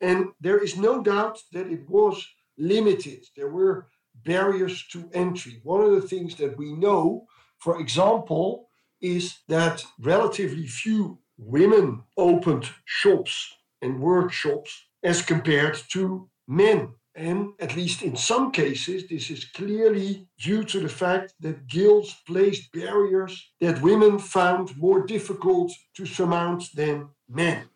And 0.00 0.28
there 0.40 0.58
is 0.58 0.76
no 0.76 1.02
doubt 1.02 1.38
that 1.52 1.66
it 1.66 1.88
was 1.88 2.26
limited. 2.56 3.24
There 3.36 3.50
were 3.50 3.88
barriers 4.14 4.86
to 4.92 5.10
entry. 5.12 5.60
One 5.62 5.82
of 5.82 5.92
the 5.92 6.08
things 6.08 6.34
that 6.36 6.56
we 6.56 6.72
know, 6.72 7.26
for 7.58 7.80
example, 7.80 8.68
is 9.00 9.38
that 9.48 9.84
relatively 9.98 10.66
few 10.66 11.18
women 11.38 12.02
opened 12.16 12.68
shops 12.84 13.54
and 13.82 14.00
workshops 14.00 14.84
as 15.02 15.22
compared 15.22 15.76
to 15.92 16.28
men. 16.46 16.94
And 17.14 17.54
at 17.58 17.76
least 17.76 18.02
in 18.02 18.16
some 18.16 18.52
cases, 18.52 19.08
this 19.08 19.30
is 19.30 19.44
clearly 19.44 20.28
due 20.38 20.64
to 20.64 20.80
the 20.80 20.88
fact 20.88 21.34
that 21.40 21.66
guilds 21.66 22.16
placed 22.26 22.72
barriers 22.72 23.52
that 23.60 23.82
women 23.82 24.18
found 24.18 24.76
more 24.76 25.04
difficult 25.04 25.72
to 25.94 26.06
surmount 26.06 26.64
than 26.74 27.08
men. 27.28 27.68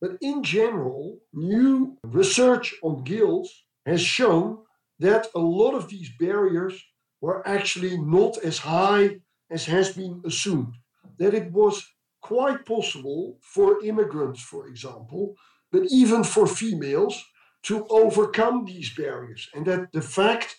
But 0.00 0.18
in 0.20 0.42
general, 0.42 1.18
new 1.32 1.96
research 2.04 2.74
on 2.82 3.02
guilds 3.02 3.64
has 3.86 4.00
shown 4.00 4.58
that 5.00 5.26
a 5.34 5.40
lot 5.40 5.74
of 5.74 5.88
these 5.88 6.10
barriers 6.18 6.80
were 7.20 7.46
actually 7.46 7.98
not 7.98 8.38
as 8.38 8.58
high 8.58 9.20
as 9.50 9.64
has 9.66 9.96
been 9.96 10.22
assumed, 10.24 10.74
that 11.18 11.34
it 11.34 11.50
was 11.52 11.84
quite 12.20 12.64
possible 12.66 13.38
for 13.40 13.84
immigrants, 13.84 14.42
for 14.42 14.66
example, 14.66 15.34
but 15.70 15.82
even 15.90 16.24
for 16.24 16.46
females, 16.46 17.24
to 17.66 17.86
overcome 17.88 18.64
these 18.64 18.94
barriers. 18.94 19.48
And 19.54 19.66
that 19.66 19.92
the 19.92 20.02
fact 20.02 20.56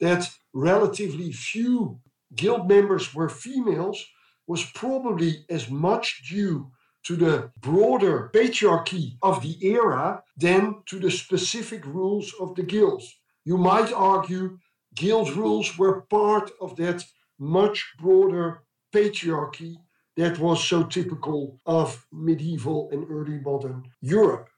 that 0.00 0.30
relatively 0.52 1.32
few 1.32 2.00
guild 2.34 2.68
members 2.68 3.14
were 3.14 3.28
females 3.28 4.06
was 4.46 4.64
probably 4.74 5.44
as 5.48 5.70
much 5.70 6.22
due 6.28 6.70
to 7.04 7.16
the 7.16 7.50
broader 7.60 8.30
patriarchy 8.34 9.16
of 9.22 9.42
the 9.42 9.56
era 9.66 10.22
than 10.36 10.82
to 10.86 10.98
the 10.98 11.10
specific 11.10 11.86
rules 11.86 12.34
of 12.38 12.54
the 12.54 12.62
guilds. 12.62 13.06
You 13.44 13.56
might 13.56 13.92
argue 13.92 14.58
guild 14.94 15.34
rules 15.34 15.78
were 15.78 16.02
part 16.02 16.50
of 16.60 16.76
that 16.76 17.04
much 17.38 17.94
broader 17.98 18.64
patriarchy 18.94 19.76
that 20.16 20.38
was 20.38 20.62
so 20.62 20.82
typical 20.82 21.58
of 21.64 22.06
medieval 22.12 22.90
and 22.92 23.06
early 23.10 23.38
modern 23.38 23.84
Europe. 24.02 24.49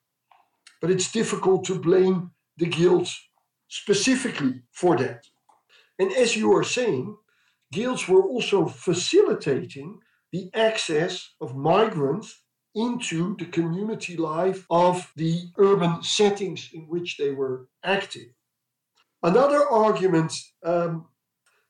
But 0.82 0.90
it's 0.90 1.12
difficult 1.12 1.64
to 1.66 1.78
blame 1.78 2.32
the 2.58 2.66
guilds 2.66 3.18
specifically 3.68 4.62
for 4.72 4.98
that. 4.98 5.24
And 5.98 6.12
as 6.12 6.36
you 6.36 6.52
are 6.54 6.64
saying, 6.64 7.16
guilds 7.72 8.08
were 8.08 8.22
also 8.22 8.66
facilitating 8.66 10.00
the 10.32 10.50
access 10.52 11.30
of 11.40 11.56
migrants 11.56 12.42
into 12.74 13.36
the 13.36 13.46
community 13.46 14.16
life 14.16 14.66
of 14.68 15.12
the 15.14 15.50
urban 15.56 16.02
settings 16.02 16.70
in 16.72 16.82
which 16.88 17.16
they 17.16 17.30
were 17.30 17.68
active. 17.84 18.30
Another 19.22 19.64
argument 19.68 20.32
um, 20.64 21.06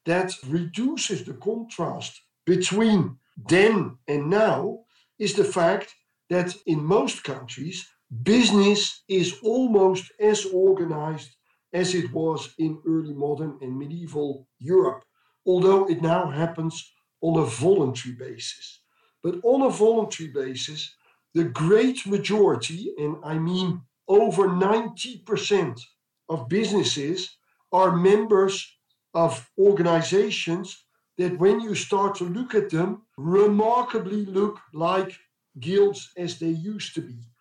that 0.07 0.35
reduces 0.47 1.25
the 1.25 1.35
contrast 1.35 2.23
between 2.47 3.19
then 3.37 3.99
and 4.09 4.31
now 4.31 4.85
is 5.19 5.35
the 5.35 5.45
fact 5.45 5.95
that 6.31 6.57
in 6.67 6.83
most 6.83 7.25
countries, 7.25 7.87
business 8.23 9.05
is 9.09 9.39
almost 9.43 10.13
as 10.21 10.45
organized 10.47 11.37
as 11.73 11.95
it 11.95 12.13
was 12.13 12.55
in 12.59 12.83
early 12.87 13.15
modern 13.15 13.59
and 13.63 13.79
medieval 13.79 14.47
Europe, 14.59 15.05
although 15.47 15.89
it 15.89 16.03
now 16.03 16.29
happens 16.29 16.93
on 17.23 17.39
a 17.41 17.47
voluntary 17.47 18.15
basis. 18.15 18.81
But 19.23 19.37
on 19.45 19.63
a 19.63 19.71
voluntary 19.71 20.31
basis, 20.31 20.95
the 21.35 21.45
great 21.45 22.07
majority, 22.07 22.93
and 22.99 23.17
I 23.25 23.39
mean 23.39 23.83
over 24.09 24.49
90% 24.49 25.81
of 26.29 26.49
businesses, 26.49 27.39
are 27.73 27.97
members 27.97 28.79
of 29.15 29.51
organizations 29.59 30.85
that, 31.17 31.39
when 31.39 31.61
you 31.61 31.75
start 31.75 32.15
to 32.17 32.25
look 32.25 32.55
at 32.55 32.69
them, 32.69 33.07
remarkably 33.17 34.27
look 34.27 34.59
like 34.75 35.19
guilds 35.61 36.11
as 36.19 36.39
they 36.39 36.51
used 36.51 36.95
to 36.95 37.01
be. 37.01 37.32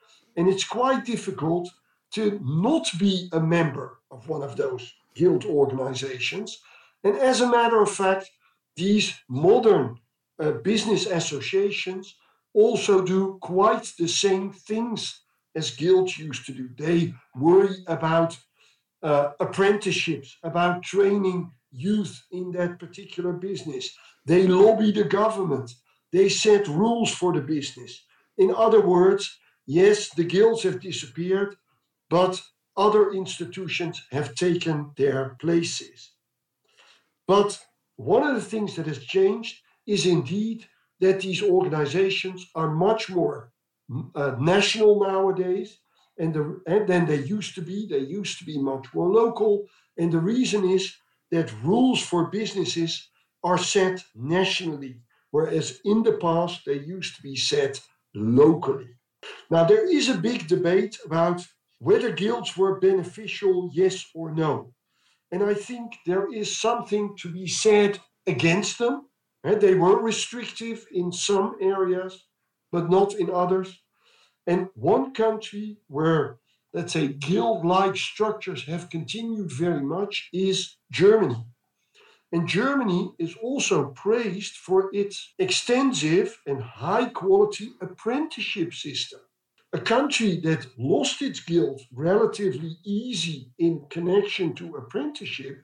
And 0.42 0.50
it's 0.50 0.64
quite 0.64 1.06
difficult 1.06 1.70
to 2.16 2.40
not 2.44 2.88
be 2.98 3.30
a 3.32 3.40
member 3.40 4.00
of 4.10 4.28
one 4.28 4.42
of 4.42 4.56
those 4.56 4.92
guild 5.14 5.46
organizations. 5.46 6.58
And 7.04 7.16
as 7.16 7.42
a 7.42 7.52
matter 7.58 7.80
of 7.80 7.92
fact, 7.92 8.28
these 8.76 9.14
modern 9.30 10.00
uh, 10.40 10.54
business 10.64 11.06
associations 11.06 12.16
also 12.56 13.06
do 13.06 13.38
quite 13.40 13.94
the 14.00 14.08
same 14.08 14.52
things 14.52 15.22
as 15.54 15.76
guilds 15.76 16.18
used 16.18 16.48
to 16.48 16.54
do. 16.54 16.70
They 16.76 17.14
worry 17.36 17.76
about 17.86 18.36
uh, 19.04 19.34
apprenticeships, 19.40 20.40
about 20.42 20.82
training 20.82 21.52
youth 21.72 22.20
in 22.32 22.52
that 22.54 22.80
particular 22.80 23.34
business. 23.34 23.96
They 24.26 24.48
lobby 24.48 24.92
the 24.92 25.04
government. 25.04 25.76
They 26.12 26.30
set 26.30 26.68
rules 26.68 27.12
for 27.14 27.32
the 27.32 27.42
business. 27.42 28.04
In 28.40 28.52
other 28.56 28.82
words, 28.82 29.38
yes, 29.66 30.10
the 30.10 30.24
guilds 30.24 30.64
have 30.64 30.80
disappeared, 30.80 31.56
but 32.10 32.42
other 32.78 33.12
institutions 33.12 34.02
have 34.12 34.36
taken 34.36 34.92
their 34.98 35.36
places. 35.40 36.12
But 37.28 37.60
one 37.96 38.24
of 38.24 38.36
the 38.36 38.50
things 38.50 38.76
that 38.76 38.88
has 38.88 39.00
changed 39.00 39.62
is 39.86 40.06
indeed 40.06 40.66
that 41.00 41.22
these 41.22 41.44
organizations 41.44 42.50
are 42.56 42.72
much 42.72 43.10
more 43.10 43.52
uh, 44.16 44.36
national 44.40 45.00
nowadays 45.00 45.80
and, 46.18 46.34
the, 46.34 46.62
and 46.68 46.88
than 46.88 47.06
they 47.06 47.22
used 47.24 47.56
to 47.56 47.62
be. 47.62 47.88
They 47.88 48.00
used 48.00 48.38
to 48.40 48.46
be 48.46 48.58
much 48.58 48.94
more 48.94 49.12
local. 49.12 49.68
And 49.98 50.12
the 50.12 50.20
reason 50.20 50.70
is 50.70 50.96
that 51.32 51.54
rules 51.64 52.02
for 52.02 52.30
businesses 52.30 53.10
are 53.44 53.58
set 53.58 54.04
nationally, 54.16 55.02
whereas 55.32 55.80
in 55.84 56.04
the 56.04 56.14
past 56.14 56.62
they 56.66 56.80
used 56.80 57.16
to 57.16 57.22
be 57.22 57.36
set 57.36 57.82
locally. 58.14 58.96
Now, 59.50 59.64
there 59.66 59.88
is 59.90 60.10
a 60.10 60.18
big 60.18 60.48
debate 60.48 60.98
about 61.06 61.46
whether 61.80 62.12
guilds 62.12 62.56
were 62.56 62.80
beneficial, 62.80 63.70
yes 63.74 64.06
or 64.14 64.32
no. 64.32 64.74
And 65.32 65.44
I 65.44 65.54
think 65.54 65.94
there 66.06 66.32
is 66.32 66.60
something 66.60 67.16
to 67.18 67.32
be 67.32 67.48
said 67.48 68.00
against 68.28 68.78
them. 68.78 69.08
Eh, 69.44 69.56
they 69.56 69.76
were 69.76 70.00
restrictive 70.00 70.86
in 70.92 71.12
some 71.12 71.56
areas, 71.62 72.28
but 72.72 72.90
not 72.90 73.16
in 73.16 73.30
others. 73.30 73.82
And 74.46 74.70
one 74.76 75.14
country 75.14 75.78
where, 75.88 76.40
let's 76.74 76.94
say, 76.94 77.08
guild 77.08 77.66
like 77.66 77.96
structures 77.96 78.66
have 78.66 78.90
continued 78.90 79.52
very 79.52 79.82
much 79.82 80.30
is 80.34 80.78
Germany. 80.92 81.46
And 82.32 82.48
Germany 82.48 83.12
is 83.20 83.36
also 83.42 83.90
praised 83.90 84.56
for 84.56 84.90
its 84.94 85.34
extensive 85.38 86.38
and 86.46 86.62
high 86.62 87.10
quality 87.10 87.72
apprenticeship 87.82 88.74
system 88.74 89.20
a 89.74 89.80
country 89.80 90.40
that 90.42 90.68
lost 90.78 91.22
its 91.22 91.40
guild 91.40 91.82
relatively 91.94 92.78
easy 92.84 93.52
in 93.58 93.86
connection 93.90 94.54
to 94.56 94.76
apprenticeship 94.76 95.64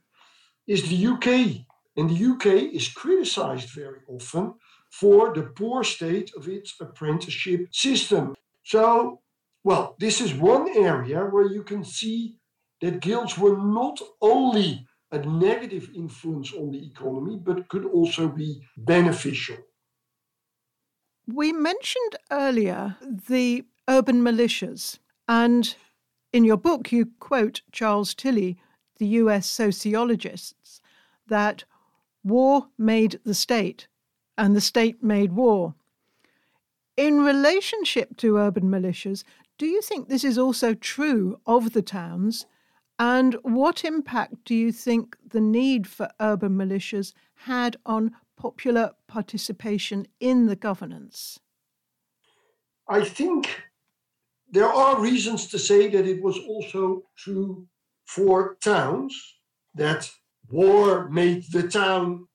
is 0.65 0.87
the 0.87 1.07
UK. 1.07 1.65
And 1.97 2.09
the 2.09 2.25
UK 2.31 2.73
is 2.73 2.87
criticized 2.87 3.69
very 3.71 3.99
often 4.07 4.53
for 4.91 5.33
the 5.33 5.43
poor 5.43 5.83
state 5.83 6.31
of 6.37 6.47
its 6.47 6.75
apprenticeship 6.79 7.67
system. 7.71 8.35
So, 8.63 9.21
well, 9.63 9.95
this 9.99 10.21
is 10.21 10.33
one 10.33 10.69
area 10.69 11.21
where 11.25 11.47
you 11.47 11.63
can 11.63 11.83
see 11.83 12.37
that 12.81 13.01
guilds 13.01 13.37
were 13.37 13.57
not 13.57 13.99
only 14.21 14.87
a 15.11 15.19
negative 15.19 15.89
influence 15.95 16.53
on 16.53 16.71
the 16.71 16.85
economy, 16.85 17.37
but 17.37 17.67
could 17.69 17.85
also 17.85 18.27
be 18.27 18.61
beneficial. 18.77 19.57
We 21.27 21.51
mentioned 21.51 22.15
earlier 22.31 22.97
the 23.01 23.65
urban 23.87 24.21
militias. 24.21 24.99
And 25.27 25.75
in 26.31 26.43
your 26.43 26.57
book, 26.57 26.91
you 26.91 27.07
quote 27.19 27.61
Charles 27.71 28.13
Tilly, 28.13 28.57
the 28.97 29.07
US 29.07 29.47
sociologists, 29.47 30.81
that 31.27 31.63
war 32.23 32.67
made 32.77 33.19
the 33.23 33.33
state 33.33 33.87
and 34.37 34.55
the 34.55 34.61
state 34.61 35.03
made 35.03 35.33
war. 35.33 35.75
In 36.95 37.21
relationship 37.21 38.17
to 38.17 38.37
urban 38.37 38.63
militias, 38.63 39.23
do 39.57 39.65
you 39.65 39.81
think 39.81 40.07
this 40.07 40.23
is 40.23 40.37
also 40.37 40.73
true 40.73 41.39
of 41.45 41.73
the 41.73 41.81
towns? 41.81 42.45
And 42.99 43.35
what 43.43 43.83
impact 43.83 44.45
do 44.45 44.55
you 44.55 44.71
think 44.71 45.15
the 45.29 45.41
need 45.41 45.87
for 45.87 46.09
urban 46.19 46.57
militias 46.57 47.13
had 47.35 47.77
on 47.85 48.15
popular 48.35 48.91
participation 49.07 50.07
in 50.19 50.47
the 50.47 50.55
governance? 50.55 51.39
I 52.87 53.03
think 53.03 53.63
there 54.49 54.71
are 54.71 54.99
reasons 54.99 55.47
to 55.47 55.59
say 55.59 55.89
that 55.89 56.07
it 56.07 56.21
was 56.21 56.37
also 56.39 57.03
true 57.15 57.67
for 58.05 58.57
towns 58.61 59.35
that 59.75 60.09
war 60.49 61.09
made 61.09 61.43
the 61.51 61.67
town 61.67 62.27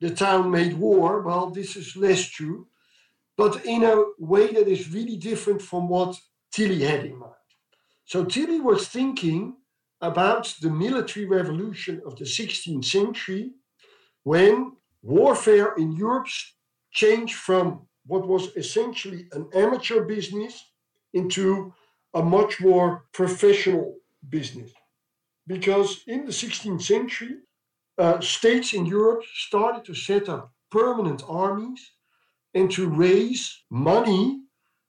the 0.00 0.10
town 0.10 0.50
made 0.50 0.72
war 0.78 1.20
well 1.20 1.50
this 1.50 1.76
is 1.76 1.94
less 1.94 2.24
true 2.24 2.66
but 3.36 3.64
in 3.66 3.84
a 3.84 4.04
way 4.18 4.46
that 4.52 4.66
is 4.66 4.90
really 4.90 5.18
different 5.18 5.60
from 5.60 5.86
what 5.86 6.16
tilly 6.50 6.82
had 6.82 7.04
in 7.04 7.16
mind 7.18 7.34
so 8.06 8.24
tilly 8.24 8.58
was 8.58 8.88
thinking 8.88 9.54
about 10.02 10.54
the 10.60 10.70
military 10.70 11.26
revolution 11.26 12.02
of 12.04 12.16
the 12.16 12.24
16th 12.24 12.84
century 12.84 13.52
when 14.24 14.72
warfare 15.02 15.74
in 15.76 15.92
europe 15.92 16.28
changed 16.92 17.34
from 17.34 17.86
what 18.06 18.26
was 18.26 18.54
essentially 18.56 19.26
an 19.32 19.48
amateur 19.54 20.04
business 20.04 20.72
into 21.14 21.72
a 22.14 22.22
much 22.22 22.60
more 22.60 23.04
professional 23.12 23.96
business. 24.28 24.72
Because 25.46 26.02
in 26.06 26.24
the 26.24 26.32
16th 26.32 26.82
century, 26.82 27.36
uh, 27.98 28.20
states 28.20 28.72
in 28.74 28.86
Europe 28.86 29.22
started 29.34 29.84
to 29.84 29.94
set 29.94 30.28
up 30.28 30.52
permanent 30.70 31.22
armies 31.28 31.92
and 32.54 32.70
to 32.70 32.88
raise 32.88 33.62
money 33.70 34.40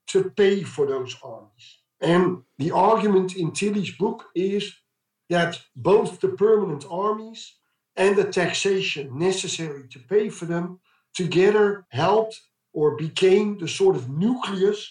to 0.07 0.31
pay 0.31 0.63
for 0.63 0.85
those 0.85 1.15
armies. 1.23 1.79
And 2.01 2.43
the 2.57 2.71
argument 2.71 3.35
in 3.35 3.51
Tilly's 3.51 3.95
book 3.95 4.25
is 4.35 4.73
that 5.33 5.59
both 5.75 6.19
the 6.19 6.29
permanent 6.29 6.85
armies 6.91 7.55
and 7.95 8.15
the 8.15 8.29
taxation 8.41 9.17
necessary 9.17 9.87
to 9.89 9.99
pay 9.99 10.29
for 10.29 10.45
them 10.45 10.79
together 11.15 11.85
helped 11.89 12.39
or 12.71 12.95
became 12.95 13.57
the 13.57 13.67
sort 13.67 13.95
of 13.95 14.09
nucleus 14.09 14.81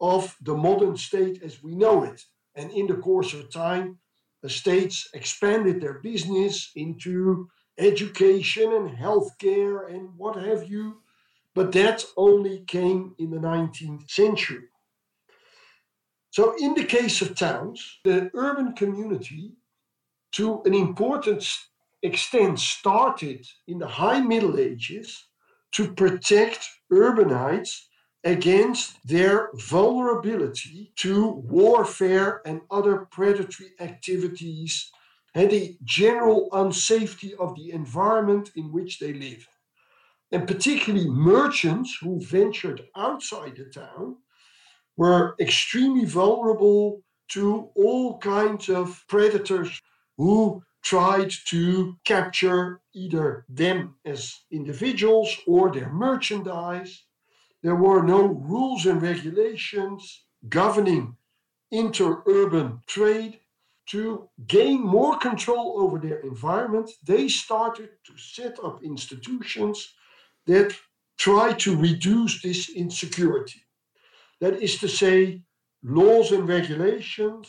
of 0.00 0.36
the 0.40 0.54
modern 0.54 0.96
state 0.96 1.42
as 1.42 1.62
we 1.62 1.74
know 1.74 2.02
it. 2.02 2.22
And 2.54 2.70
in 2.70 2.86
the 2.86 3.00
course 3.08 3.34
of 3.34 3.50
time, 3.50 3.98
the 4.42 4.48
states 4.48 5.08
expanded 5.12 5.80
their 5.80 5.98
business 6.10 6.70
into 6.76 7.48
education 7.78 8.72
and 8.72 8.90
healthcare 8.90 9.92
and 9.92 10.16
what 10.16 10.36
have 10.36 10.68
you. 10.68 11.02
But 11.54 11.72
that 11.72 12.04
only 12.16 12.64
came 12.66 13.14
in 13.18 13.30
the 13.30 13.38
19th 13.38 14.10
century. 14.10 14.68
So, 16.30 16.54
in 16.58 16.74
the 16.74 16.84
case 16.84 17.22
of 17.22 17.36
towns, 17.36 18.00
the 18.02 18.30
urban 18.34 18.72
community, 18.72 19.52
to 20.34 20.62
an 20.64 20.74
important 20.74 21.46
extent, 22.02 22.58
started 22.58 23.46
in 23.66 23.78
the 23.78 23.86
high 23.86 24.20
Middle 24.20 24.58
Ages 24.58 25.28
to 25.72 25.92
protect 25.92 26.68
urbanites 26.92 27.86
against 28.24 28.96
their 29.06 29.50
vulnerability 29.54 30.92
to 30.96 31.28
warfare 31.28 32.42
and 32.46 32.60
other 32.70 33.06
predatory 33.10 33.70
activities 33.80 34.90
and 35.34 35.50
the 35.50 35.76
general 35.84 36.48
unsafety 36.52 37.34
of 37.38 37.54
the 37.56 37.70
environment 37.70 38.50
in 38.56 38.72
which 38.72 38.98
they 38.98 39.12
live. 39.12 39.46
And 40.32 40.48
particularly 40.48 41.08
merchants 41.08 41.96
who 42.00 42.20
ventured 42.20 42.82
outside 42.96 43.56
the 43.56 43.66
town 43.66 44.16
were 44.96 45.36
extremely 45.40 46.04
vulnerable 46.04 47.02
to 47.28 47.70
all 47.76 48.18
kinds 48.18 48.68
of 48.68 49.04
predators 49.08 49.80
who 50.16 50.62
tried 50.82 51.32
to 51.48 51.96
capture 52.04 52.80
either 52.94 53.46
them 53.48 53.94
as 54.04 54.34
individuals 54.50 55.36
or 55.46 55.72
their 55.72 55.90
merchandise. 55.90 57.04
There 57.62 57.74
were 57.74 58.02
no 58.02 58.26
rules 58.26 58.84
and 58.86 59.00
regulations 59.00 60.24
governing 60.48 61.16
interurban 61.72 62.86
trade. 62.86 63.40
To 63.88 64.30
gain 64.46 64.80
more 64.80 65.18
control 65.18 65.78
over 65.78 65.98
their 65.98 66.20
environment, 66.20 66.90
they 67.04 67.28
started 67.28 67.90
to 68.06 68.16
set 68.16 68.58
up 68.64 68.82
institutions 68.82 69.94
that 70.46 70.74
try 71.18 71.52
to 71.52 71.76
reduce 71.76 72.40
this 72.40 72.70
insecurity. 72.70 73.60
That 74.40 74.62
is 74.62 74.78
to 74.78 74.88
say, 74.88 75.42
laws 75.82 76.32
and 76.32 76.48
regulations, 76.48 77.46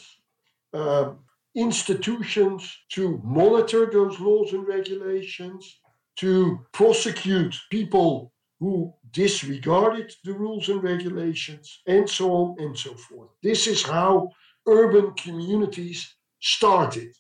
uh, 0.74 1.14
institutions 1.56 2.78
to 2.90 3.22
monitor 3.24 3.90
those 3.92 4.20
laws 4.20 4.54
and 4.54 4.68
regulations, 4.68 5.80
to 6.18 6.60
prosecute 6.72 7.56
people 7.72 8.32
who 8.60 8.94
disregarded 9.12 10.14
the 10.24 10.34
rules 10.34 10.70
and 10.70 10.84
regulations, 10.84 11.82
and 11.88 12.10
so 12.10 12.32
on 12.32 12.56
and 12.60 12.78
so 12.78 12.94
forth. 12.94 13.30
This 13.44 13.68
is 13.68 13.84
how 13.84 14.30
urban 14.68 15.14
communities 15.14 16.16
started. 16.42 17.16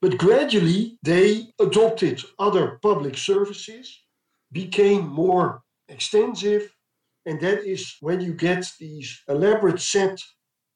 But 0.00 0.18
gradually, 0.18 0.98
they 1.02 1.48
adopted 1.60 2.22
other 2.38 2.78
public 2.82 3.16
services, 3.16 4.02
became 4.52 5.08
more 5.08 5.62
extensive, 5.88 6.72
and 7.24 7.40
that 7.40 7.64
is 7.64 7.96
when 8.00 8.20
you 8.20 8.32
get 8.34 8.70
these 8.78 9.22
elaborate 9.28 9.80
set 9.80 10.20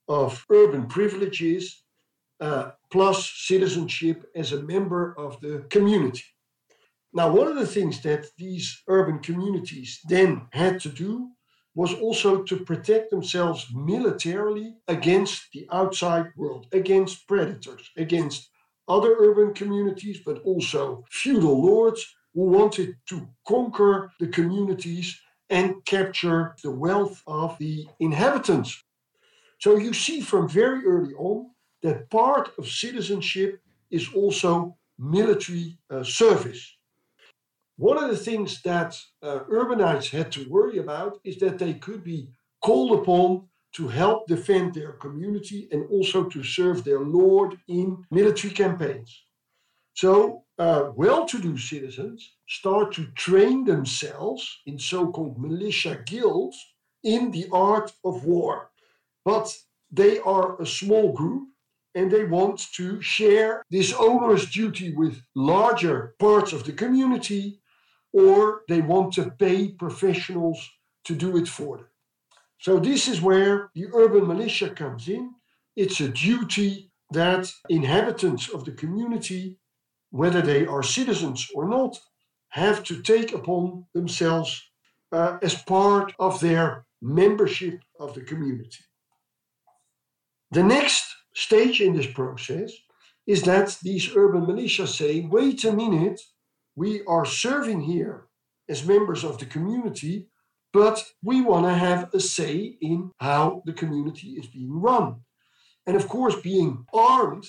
of 0.08 0.44
urban 0.50 0.86
privileges 0.86 1.84
uh, 2.40 2.70
plus 2.90 3.30
citizenship 3.36 4.24
as 4.34 4.52
a 4.52 4.62
member 4.62 5.14
of 5.18 5.40
the 5.40 5.64
community. 5.70 6.24
Now, 7.12 7.30
one 7.32 7.48
of 7.48 7.56
the 7.56 7.66
things 7.66 8.00
that 8.02 8.26
these 8.38 8.82
urban 8.88 9.18
communities 9.18 10.00
then 10.08 10.46
had 10.52 10.80
to 10.80 10.88
do 10.88 11.30
was 11.74 11.94
also 11.94 12.42
to 12.42 12.56
protect 12.64 13.10
themselves 13.10 13.66
militarily 13.74 14.74
against 14.88 15.48
the 15.52 15.66
outside 15.72 16.32
world, 16.36 16.66
against 16.72 17.26
predators, 17.28 17.90
against 17.96 18.50
other 18.88 19.14
urban 19.18 19.54
communities, 19.54 20.20
but 20.24 20.42
also 20.42 21.04
feudal 21.10 21.62
lords 21.62 22.04
who 22.34 22.42
wanted 22.42 22.96
to 23.06 23.28
conquer 23.46 24.10
the 24.18 24.28
communities 24.28 25.20
and 25.48 25.84
capture 25.84 26.54
the 26.62 26.70
wealth 26.70 27.22
of 27.26 27.58
the 27.58 27.86
inhabitants. 27.98 28.82
So 29.58 29.76
you 29.76 29.92
see 29.92 30.20
from 30.20 30.48
very 30.48 30.84
early 30.86 31.12
on 31.14 31.50
that 31.82 32.10
part 32.10 32.50
of 32.58 32.68
citizenship 32.68 33.60
is 33.90 34.08
also 34.14 34.76
military 34.98 35.78
uh, 35.90 36.02
service. 36.02 36.76
One 37.76 38.02
of 38.02 38.10
the 38.10 38.16
things 38.16 38.60
that 38.62 38.98
uh, 39.22 39.40
urbanites 39.50 40.10
had 40.10 40.30
to 40.32 40.48
worry 40.50 40.78
about 40.78 41.18
is 41.24 41.38
that 41.38 41.58
they 41.58 41.74
could 41.74 42.04
be 42.04 42.28
called 42.62 43.00
upon 43.00 43.48
to 43.72 43.88
help 43.88 44.26
defend 44.26 44.74
their 44.74 44.92
community 44.92 45.68
and 45.72 45.88
also 45.90 46.24
to 46.24 46.42
serve 46.42 46.84
their 46.84 47.00
lord 47.00 47.56
in 47.68 48.04
military 48.10 48.52
campaigns. 48.52 49.22
So, 49.94 50.44
uh, 50.58 50.90
well 50.94 51.24
to 51.26 51.38
do 51.38 51.56
citizens 51.56 52.32
start 52.48 52.92
to 52.94 53.06
train 53.16 53.64
themselves 53.64 54.60
in 54.66 54.78
so 54.78 55.10
called 55.10 55.40
militia 55.40 56.02
guilds 56.04 56.58
in 57.02 57.30
the 57.30 57.48
art 57.52 57.92
of 58.04 58.24
war. 58.24 58.70
But 59.24 59.56
they 59.90 60.20
are 60.20 60.60
a 60.60 60.66
small 60.66 61.12
group 61.12 61.48
and 61.94 62.10
they 62.10 62.24
want 62.24 62.72
to 62.74 63.00
share 63.00 63.64
this 63.70 63.92
onerous 63.92 64.46
duty 64.50 64.94
with 64.94 65.22
larger 65.34 66.14
parts 66.18 66.52
of 66.52 66.64
the 66.64 66.72
community, 66.72 67.60
or 68.12 68.62
they 68.68 68.80
want 68.80 69.12
to 69.14 69.30
pay 69.30 69.68
professionals 69.68 70.68
to 71.04 71.14
do 71.14 71.36
it 71.36 71.48
for 71.48 71.78
them. 71.78 71.86
So, 72.58 72.78
this 72.78 73.08
is 73.08 73.20
where 73.22 73.70
the 73.74 73.86
urban 73.94 74.26
militia 74.26 74.70
comes 74.70 75.08
in. 75.08 75.34
It's 75.76 76.00
a 76.00 76.08
duty 76.08 76.90
that 77.10 77.50
inhabitants 77.68 78.48
of 78.48 78.64
the 78.64 78.72
community, 78.72 79.58
whether 80.10 80.42
they 80.42 80.66
are 80.66 80.82
citizens 80.82 81.48
or 81.54 81.68
not, 81.68 81.98
have 82.50 82.84
to 82.84 83.02
take 83.02 83.32
upon 83.32 83.86
themselves 83.94 84.62
uh, 85.12 85.38
as 85.42 85.62
part 85.62 86.12
of 86.18 86.40
their 86.40 86.84
membership 87.00 87.80
of 87.98 88.14
the 88.14 88.20
community. 88.20 88.84
The 90.50 90.62
next 90.62 91.04
stage 91.34 91.80
in 91.80 91.96
this 91.96 92.06
process 92.06 92.72
is 93.26 93.42
that 93.42 93.78
these 93.82 94.14
urban 94.16 94.46
militias 94.46 94.96
say, 94.96 95.20
wait 95.20 95.64
a 95.64 95.72
minute, 95.72 96.20
we 96.76 97.02
are 97.06 97.24
serving 97.24 97.82
here 97.82 98.26
as 98.68 98.86
members 98.86 99.24
of 99.24 99.38
the 99.38 99.46
community, 99.46 100.28
but 100.72 101.04
we 101.22 101.42
want 101.42 101.66
to 101.66 101.74
have 101.74 102.12
a 102.14 102.20
say 102.20 102.76
in 102.80 103.10
how 103.18 103.62
the 103.66 103.72
community 103.72 104.30
is 104.30 104.46
being 104.46 104.72
run. 104.72 105.16
And 105.86 105.96
of 105.96 106.08
course, 106.08 106.36
being 106.40 106.86
armed, 106.92 107.46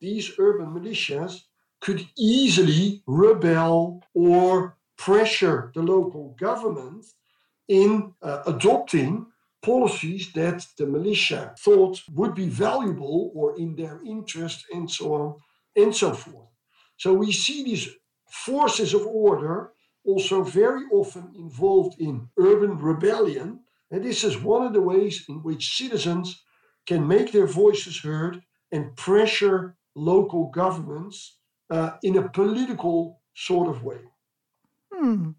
these 0.00 0.32
urban 0.38 0.68
militias 0.68 1.42
could 1.80 2.06
easily 2.16 3.02
rebel 3.06 4.02
or 4.14 4.76
pressure 4.96 5.72
the 5.74 5.82
local 5.82 6.36
government 6.38 7.04
in 7.68 8.12
uh, 8.22 8.42
adopting 8.46 9.26
policies 9.62 10.32
that 10.32 10.66
the 10.78 10.86
militia 10.86 11.54
thought 11.58 12.02
would 12.10 12.34
be 12.34 12.48
valuable 12.48 13.30
or 13.34 13.58
in 13.58 13.76
their 13.76 14.00
interest, 14.06 14.64
and 14.72 14.90
so 14.90 15.14
on 15.14 15.34
and 15.76 15.94
so 15.94 16.12
forth. 16.12 16.48
So 16.96 17.14
we 17.14 17.32
see 17.32 17.64
these 17.64 17.88
forces 18.30 18.94
of 18.94 19.06
order 19.06 19.72
also 20.04 20.42
very 20.42 20.84
often 20.92 21.32
involved 21.34 22.00
in 22.00 22.28
urban 22.38 22.78
rebellion. 22.78 23.60
And 23.90 24.04
this 24.04 24.24
is 24.24 24.36
one 24.38 24.66
of 24.66 24.72
the 24.72 24.80
ways 24.80 25.24
in 25.28 25.42
which 25.42 25.76
citizens 25.76 26.42
can 26.86 27.06
make 27.06 27.32
their 27.32 27.46
voices 27.46 27.98
heard 28.00 28.42
and 28.72 28.96
pressure 28.96 29.76
local 29.94 30.50
governments 30.50 31.38
uh, 31.70 31.92
in 32.02 32.16
a 32.16 32.28
political 32.28 33.20
sort 33.34 33.68
of 33.68 33.82
way. 33.82 34.00
Hmm. 34.92 35.30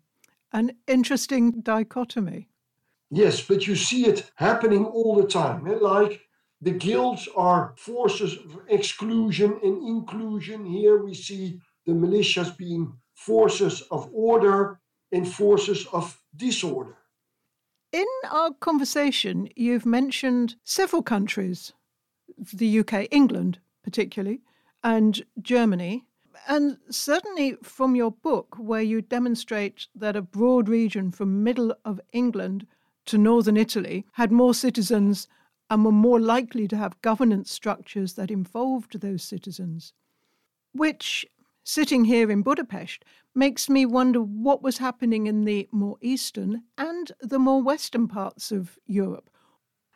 An 0.53 0.73
interesting 0.87 1.61
dichotomy. 1.61 2.50
Yes, 3.11 3.41
but 3.41 3.67
you 3.67 3.75
see 3.75 4.05
it 4.05 4.31
happening 4.35 4.85
all 4.85 5.15
the 5.15 5.27
time. 5.27 5.67
Eh? 5.67 5.75
Like 5.79 6.21
the 6.61 6.71
guilds 6.71 7.27
are 7.35 7.75
forces 7.77 8.37
of 8.37 8.59
exclusion 8.69 9.59
and 9.61 9.87
inclusion. 9.87 10.65
Here 10.65 11.03
we 11.03 11.13
see 11.13 11.59
the 11.85 11.91
militias 11.91 12.55
being 12.57 12.93
forces 13.13 13.81
of 13.91 14.09
order 14.13 14.79
and 15.11 15.27
forces 15.27 15.85
of 15.91 16.21
disorder. 16.35 16.97
In 17.91 18.07
our 18.31 18.51
conversation, 18.53 19.49
you've 19.57 19.85
mentioned 19.85 20.55
several 20.63 21.03
countries 21.03 21.73
the 22.53 22.79
UK, 22.79 23.07
England 23.11 23.59
particularly, 23.83 24.41
and 24.83 25.21
Germany. 25.41 26.05
And 26.47 26.77
certainly 26.89 27.57
from 27.61 27.95
your 27.95 28.11
book, 28.11 28.55
where 28.57 28.81
you 28.81 29.01
demonstrate 29.01 29.87
that 29.95 30.15
a 30.15 30.21
broad 30.21 30.69
region 30.69 31.11
from 31.11 31.43
middle 31.43 31.75
of 31.83 31.99
England 32.13 32.65
to 33.11 33.17
northern 33.17 33.57
Italy 33.57 34.05
had 34.13 34.31
more 34.31 34.53
citizens 34.53 35.27
and 35.69 35.83
were 35.83 35.91
more 35.91 36.19
likely 36.19 36.65
to 36.69 36.77
have 36.77 37.01
governance 37.01 37.51
structures 37.51 38.13
that 38.13 38.31
involved 38.31 39.01
those 39.01 39.21
citizens, 39.21 39.93
which, 40.73 41.25
sitting 41.65 42.05
here 42.05 42.31
in 42.31 42.41
Budapest, 42.41 43.03
makes 43.35 43.69
me 43.69 43.85
wonder 43.85 44.21
what 44.21 44.63
was 44.63 44.77
happening 44.77 45.27
in 45.27 45.43
the 45.43 45.67
more 45.73 45.97
eastern 46.01 46.63
and 46.77 47.11
the 47.19 47.37
more 47.37 47.61
western 47.61 48.07
parts 48.07 48.49
of 48.49 48.79
Europe. 48.85 49.29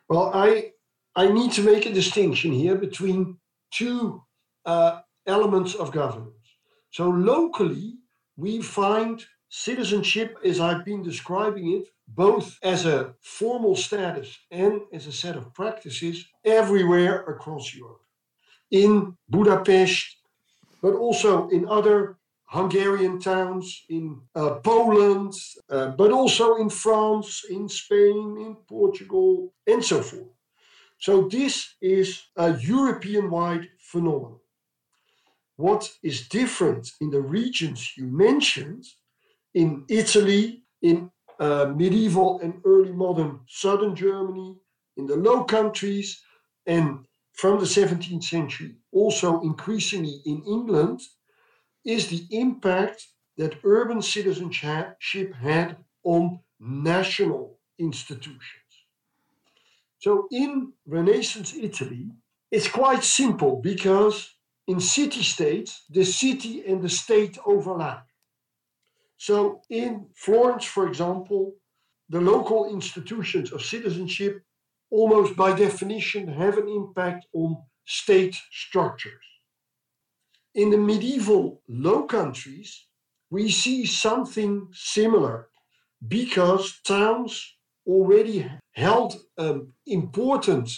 Well, 0.09 0.31
I 0.33 0.73
I 1.15 1.31
need 1.31 1.53
to 1.53 1.63
make 1.63 1.85
a 1.85 1.93
distinction 1.93 2.51
here 2.51 2.75
between 2.75 3.37
two 3.71 4.23
uh, 4.65 4.99
elements 5.25 5.73
of 5.73 5.93
governance. 5.93 6.47
So 6.91 7.09
locally, 7.09 7.93
we 8.35 8.61
find 8.61 9.25
citizenship, 9.55 10.37
as 10.43 10.59
I've 10.59 10.83
been 10.83 11.01
describing 11.01 11.71
it, 11.77 11.87
both 12.07 12.57
as 12.61 12.85
a 12.85 13.15
formal 13.21 13.75
status 13.75 14.37
and 14.51 14.81
as 14.91 15.07
a 15.07 15.13
set 15.13 15.37
of 15.37 15.53
practices 15.53 16.25
everywhere 16.43 17.23
across 17.23 17.73
Europe. 17.73 18.03
In 18.69 19.15
Budapest, 19.29 20.17
but 20.81 20.93
also 20.93 21.47
in 21.49 21.67
other 21.69 22.17
Hungarian 22.47 23.19
towns, 23.19 23.85
in 23.89 24.21
uh, 24.35 24.55
Poland, 24.55 25.33
uh, 25.69 25.87
but 26.01 26.11
also 26.11 26.55
in 26.55 26.69
France, 26.69 27.45
in 27.49 27.69
Spain, 27.69 28.35
in 28.45 28.55
Portugal, 28.67 29.53
and 29.65 29.83
so 29.83 30.01
forth. 30.01 30.35
So, 30.99 31.27
this 31.29 31.75
is 31.81 32.07
a 32.35 32.57
European 32.57 33.29
wide 33.29 33.67
phenomenon. 33.79 34.39
What 35.55 35.91
is 36.03 36.27
different 36.27 36.91
in 36.99 37.09
the 37.09 37.21
regions 37.21 37.93
you 37.97 38.05
mentioned, 38.05 38.85
in 39.55 39.85
Italy, 39.89 40.63
in 40.81 41.09
uh, 41.39 41.73
medieval 41.75 42.39
and 42.41 42.61
early 42.65 42.91
modern 42.91 43.39
southern 43.47 43.95
Germany, 43.95 44.59
in 44.97 45.07
the 45.07 45.15
Low 45.15 45.43
Countries, 45.45 46.21
and 46.65 47.05
from 47.33 47.59
the 47.59 47.65
17th 47.65 48.23
century, 48.23 48.75
also 48.91 49.41
increasingly 49.41 50.21
in 50.25 50.43
England, 50.43 51.01
is 51.85 52.07
the 52.07 52.27
impact 52.31 53.07
that 53.37 53.59
urban 53.63 54.01
citizenship 54.01 55.33
had 55.33 55.77
on 56.03 56.39
national 56.59 57.59
institutions. 57.79 58.71
So 59.99 60.27
in 60.31 60.73
Renaissance 60.85 61.55
Italy, 61.55 62.11
it's 62.51 62.67
quite 62.67 63.03
simple 63.03 63.61
because 63.61 64.35
in 64.67 64.79
city 64.79 65.23
states, 65.23 65.83
the 65.89 66.05
city 66.05 66.65
and 66.65 66.81
the 66.81 66.89
state 66.89 67.37
overlap. 67.45 68.07
So 69.17 69.61
in 69.69 70.07
Florence, 70.15 70.65
for 70.65 70.87
example, 70.87 71.53
the 72.09 72.21
local 72.21 72.69
institutions 72.69 73.51
of 73.51 73.61
citizenship 73.63 74.43
almost 74.91 75.35
by 75.35 75.53
definition 75.53 76.27
have 76.27 76.57
an 76.57 76.67
impact 76.67 77.25
on 77.33 77.57
state 77.85 78.35
structures. 78.51 79.23
In 80.53 80.69
the 80.69 80.77
medieval 80.77 81.61
Low 81.67 82.03
Countries, 82.03 82.85
we 83.29 83.49
see 83.49 83.85
something 83.85 84.67
similar 84.71 85.49
because 86.07 86.79
towns 86.85 87.55
already 87.87 88.49
held 88.73 89.21
an 89.37 89.73
important 89.85 90.69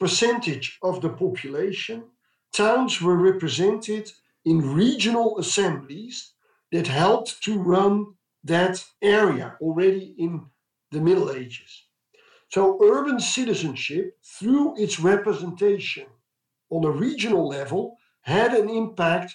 percentage 0.00 0.78
of 0.82 1.00
the 1.00 1.10
population. 1.10 2.04
Towns 2.52 3.00
were 3.00 3.16
represented 3.16 4.10
in 4.44 4.74
regional 4.74 5.38
assemblies 5.38 6.31
that 6.72 6.88
helped 6.88 7.42
to 7.44 7.58
run 7.58 8.06
that 8.42 8.84
area 9.02 9.56
already 9.60 10.14
in 10.18 10.44
the 10.90 11.00
Middle 11.00 11.30
Ages. 11.30 11.84
So, 12.48 12.78
urban 12.82 13.20
citizenship, 13.20 14.18
through 14.38 14.76
its 14.76 14.98
representation 14.98 16.06
on 16.70 16.84
a 16.84 16.90
regional 16.90 17.46
level, 17.48 17.96
had 18.22 18.52
an 18.54 18.68
impact 18.68 19.34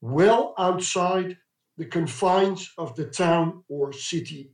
well 0.00 0.54
outside 0.58 1.36
the 1.76 1.86
confines 1.86 2.72
of 2.76 2.94
the 2.96 3.06
town 3.06 3.64
or 3.68 3.92
city. 3.92 4.52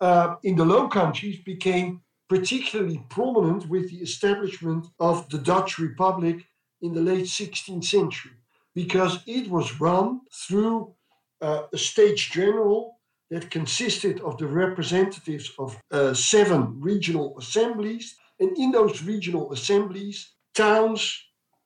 Uh, 0.00 0.36
in 0.42 0.56
the 0.56 0.64
Low 0.64 0.88
Countries, 0.88 1.38
became 1.44 2.02
particularly 2.28 3.04
prominent 3.10 3.68
with 3.68 3.90
the 3.90 3.96
establishment 3.96 4.86
of 4.98 5.28
the 5.30 5.38
Dutch 5.38 5.78
Republic 5.78 6.44
in 6.80 6.94
the 6.94 7.00
late 7.00 7.26
16th 7.26 7.84
century, 7.84 8.32
because 8.74 9.22
it 9.26 9.50
was 9.50 9.80
run 9.80 10.20
through 10.32 10.94
uh, 11.40 11.62
a 11.72 11.78
States 11.78 12.22
General 12.22 12.96
that 13.30 13.50
consisted 13.50 14.20
of 14.20 14.36
the 14.38 14.46
representatives 14.46 15.52
of 15.58 15.80
uh, 15.90 16.12
seven 16.14 16.80
regional 16.80 17.38
assemblies. 17.38 18.16
And 18.40 18.56
in 18.58 18.72
those 18.72 19.02
regional 19.02 19.52
assemblies, 19.52 20.32
towns 20.54 21.00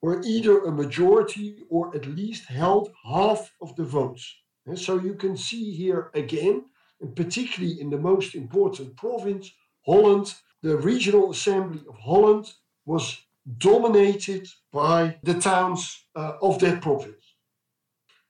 were 0.02 0.20
either 0.24 0.64
a 0.64 0.72
majority 0.72 1.56
or 1.70 1.94
at 1.96 2.04
least 2.06 2.44
held 2.44 2.92
half 3.04 3.50
of 3.62 3.74
the 3.76 3.84
votes. 3.84 4.24
And 4.66 4.78
so 4.78 4.98
you 4.98 5.14
can 5.14 5.36
see 5.36 5.72
here 5.72 6.10
again, 6.14 6.64
and 7.00 7.16
particularly 7.16 7.80
in 7.80 7.90
the 7.90 7.98
most 7.98 8.34
important 8.34 8.96
province, 8.96 9.50
Holland, 9.86 10.34
the 10.62 10.76
regional 10.76 11.30
assembly 11.30 11.80
of 11.88 11.96
Holland 11.96 12.52
was 12.84 13.18
dominated 13.58 14.46
by 14.72 15.16
the 15.22 15.34
towns 15.34 16.06
uh, 16.14 16.32
of 16.42 16.58
that 16.60 16.80
province. 16.80 17.23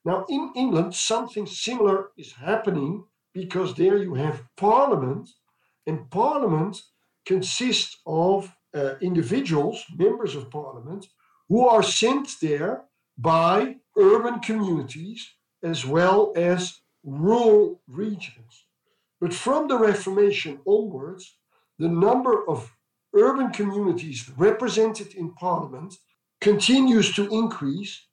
Now, 0.04 0.26
in 0.28 0.52
England, 0.54 0.94
something 0.94 1.46
similar 1.46 2.10
is 2.18 2.32
happening 2.32 3.04
because 3.32 3.74
there 3.74 3.98
you 3.98 4.14
have 4.14 4.44
parliament, 4.56 5.28
and 5.86 6.10
parliament 6.10 6.82
consists 7.24 7.98
of 8.06 8.54
uh, 8.74 8.94
individuals, 9.00 9.84
members 9.96 10.34
of 10.34 10.50
parliament, 10.50 11.06
who 11.48 11.66
are 11.66 11.82
sent 11.82 12.28
there 12.40 12.84
by 13.16 13.76
urban 13.96 14.40
communities 14.40 15.34
as 15.62 15.86
well 15.86 16.32
as 16.36 16.80
rural 17.02 17.80
regions. 17.86 18.66
But 19.20 19.32
from 19.32 19.68
the 19.68 19.78
Reformation 19.78 20.60
onwards, 20.66 21.36
the 21.78 21.88
number 21.88 22.46
of 22.48 22.70
urban 23.14 23.50
communities 23.50 24.28
represented 24.36 25.14
in 25.14 25.32
parliament 25.34 25.94
continues 26.40 27.14
to 27.14 27.28
increase 27.28 28.06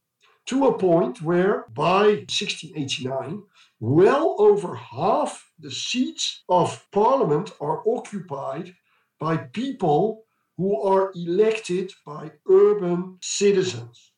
to 0.48 0.68
a 0.68 0.78
point 0.78 1.22
where 1.22 1.66
by 1.74 2.26
1689, 2.28 3.44
well 3.80 4.36
over 4.40 4.76
half 4.76 5.52
the 5.60 5.72
seats 5.72 6.44
of 6.50 6.86
parliament 6.92 7.52
are 7.60 7.84
occupied 7.88 8.76
by 9.20 9.38
people 9.38 10.26
who 10.58 10.82
are 10.82 11.12
elected 11.16 11.92
by 12.06 12.32
urban 12.50 13.18
citizens. 13.22 14.12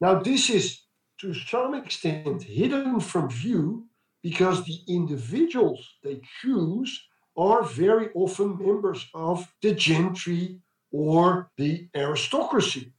Now, 0.00 0.20
this 0.20 0.50
is 0.50 0.82
to 1.20 1.34
some 1.34 1.74
extent 1.74 2.42
hidden 2.42 3.00
from 3.00 3.30
view 3.30 3.86
because 4.22 4.64
the 4.64 4.78
individuals 4.88 5.86
they 6.02 6.20
choose 6.40 7.06
are 7.36 7.62
very 7.62 8.08
often 8.14 8.58
members 8.58 9.06
of 9.14 9.52
the 9.60 9.74
gentry 9.74 10.60
or 10.90 11.50
the 11.58 11.88
aristocracy. 11.94 12.93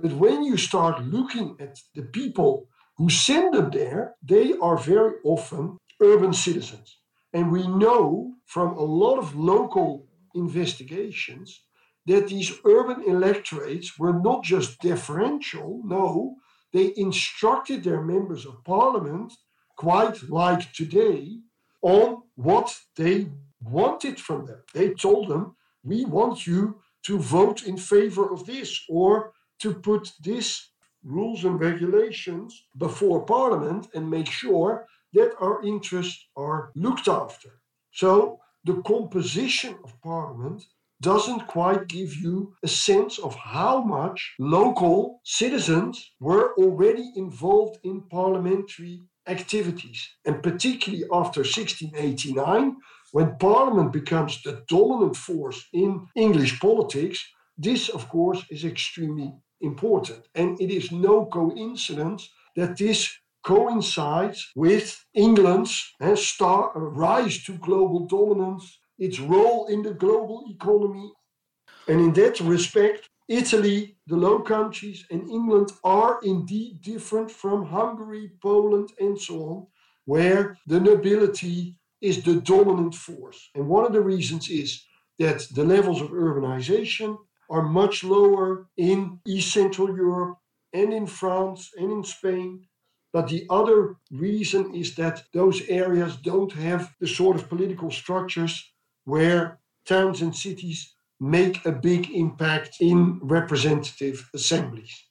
But 0.00 0.12
when 0.12 0.44
you 0.44 0.56
start 0.56 1.04
looking 1.04 1.56
at 1.58 1.80
the 1.94 2.02
people 2.02 2.68
who 2.96 3.10
send 3.10 3.54
them 3.54 3.70
there, 3.70 4.14
they 4.22 4.54
are 4.58 4.76
very 4.76 5.14
often 5.24 5.78
urban 6.00 6.32
citizens. 6.32 6.98
And 7.32 7.50
we 7.50 7.66
know 7.66 8.34
from 8.46 8.76
a 8.76 8.82
lot 8.82 9.18
of 9.18 9.34
local 9.34 10.06
investigations 10.34 11.62
that 12.06 12.28
these 12.28 12.52
urban 12.64 13.02
electorates 13.06 13.98
were 13.98 14.18
not 14.20 14.42
just 14.42 14.80
deferential, 14.80 15.82
no, 15.84 16.36
they 16.72 16.92
instructed 16.96 17.82
their 17.82 18.02
members 18.02 18.46
of 18.46 18.64
parliament, 18.64 19.32
quite 19.76 20.22
like 20.28 20.72
today, 20.72 21.38
on 21.82 22.22
what 22.36 22.78
they 22.96 23.28
wanted 23.60 24.20
from 24.20 24.46
them. 24.46 24.62
They 24.74 24.94
told 24.94 25.28
them, 25.28 25.56
we 25.82 26.04
want 26.04 26.46
you 26.46 26.80
to 27.04 27.18
vote 27.18 27.64
in 27.64 27.76
favor 27.76 28.32
of 28.32 28.46
this, 28.46 28.84
or 28.88 29.32
to 29.60 29.74
put 29.74 30.12
these 30.20 30.70
rules 31.02 31.44
and 31.44 31.60
regulations 31.60 32.66
before 32.76 33.24
Parliament 33.24 33.88
and 33.94 34.10
make 34.10 34.30
sure 34.30 34.86
that 35.12 35.34
our 35.40 35.62
interests 35.64 36.26
are 36.36 36.70
looked 36.74 37.08
after. 37.08 37.60
So 37.92 38.40
the 38.64 38.82
composition 38.82 39.76
of 39.84 40.00
Parliament 40.02 40.62
doesn't 41.00 41.46
quite 41.46 41.86
give 41.86 42.14
you 42.16 42.54
a 42.64 42.68
sense 42.68 43.18
of 43.18 43.34
how 43.36 43.82
much 43.82 44.34
local 44.38 45.20
citizens 45.24 46.10
were 46.18 46.54
already 46.54 47.12
involved 47.14 47.78
in 47.84 48.02
parliamentary 48.08 49.02
activities. 49.28 50.08
And 50.24 50.42
particularly 50.42 51.04
after 51.04 51.40
1689, 51.40 52.76
when 53.12 53.36
Parliament 53.36 53.92
becomes 53.92 54.42
the 54.42 54.64
dominant 54.68 55.16
force 55.16 55.66
in 55.72 56.06
English 56.16 56.58
politics, 56.60 57.24
this, 57.56 57.88
of 57.88 58.08
course, 58.08 58.44
is 58.50 58.64
extremely 58.64 59.32
important. 59.60 60.28
And 60.34 60.60
it 60.60 60.70
is 60.70 60.92
no 60.92 61.26
coincidence 61.26 62.28
that 62.56 62.76
this 62.76 63.18
coincides 63.42 64.50
with 64.54 65.04
England's 65.14 65.94
uh, 66.00 66.16
star, 66.16 66.72
rise 66.74 67.42
to 67.44 67.52
global 67.58 68.06
dominance, 68.06 68.78
its 68.98 69.20
role 69.20 69.66
in 69.66 69.82
the 69.82 69.94
global 69.94 70.44
economy. 70.48 71.12
And 71.86 72.00
in 72.00 72.12
that 72.14 72.40
respect, 72.40 73.08
Italy, 73.28 73.96
the 74.06 74.16
Low 74.16 74.40
Countries, 74.40 75.04
and 75.10 75.28
England 75.28 75.72
are 75.84 76.18
indeed 76.22 76.80
different 76.82 77.30
from 77.30 77.66
Hungary, 77.66 78.32
Poland, 78.42 78.92
and 78.98 79.20
so 79.20 79.34
on, 79.42 79.66
where 80.06 80.56
the 80.66 80.80
nobility 80.80 81.76
is 82.00 82.22
the 82.22 82.40
dominant 82.40 82.94
force. 82.94 83.50
And 83.54 83.68
one 83.68 83.84
of 83.84 83.92
the 83.92 84.00
reasons 84.00 84.48
is 84.48 84.82
that 85.18 85.46
the 85.54 85.64
levels 85.64 86.00
of 86.00 86.10
urbanization 86.10 87.18
are 87.48 87.62
much 87.62 88.04
lower 88.04 88.68
in 88.76 89.20
East 89.26 89.52
Central 89.52 89.94
Europe 89.96 90.38
and 90.72 90.92
in 90.92 91.06
France 91.06 91.70
and 91.76 91.90
in 91.90 92.04
Spain. 92.04 92.66
But 93.12 93.28
the 93.28 93.46
other 93.48 93.96
reason 94.10 94.74
is 94.74 94.94
that 94.96 95.24
those 95.32 95.62
areas 95.68 96.16
don't 96.16 96.52
have 96.52 96.94
the 97.00 97.08
sort 97.08 97.36
of 97.36 97.48
political 97.48 97.90
structures 97.90 98.72
where 99.04 99.60
towns 99.86 100.20
and 100.20 100.36
cities 100.36 100.94
make 101.18 101.64
a 101.64 101.72
big 101.72 102.10
impact 102.10 102.76
in 102.80 103.18
representative 103.22 104.28
assemblies. 104.34 105.04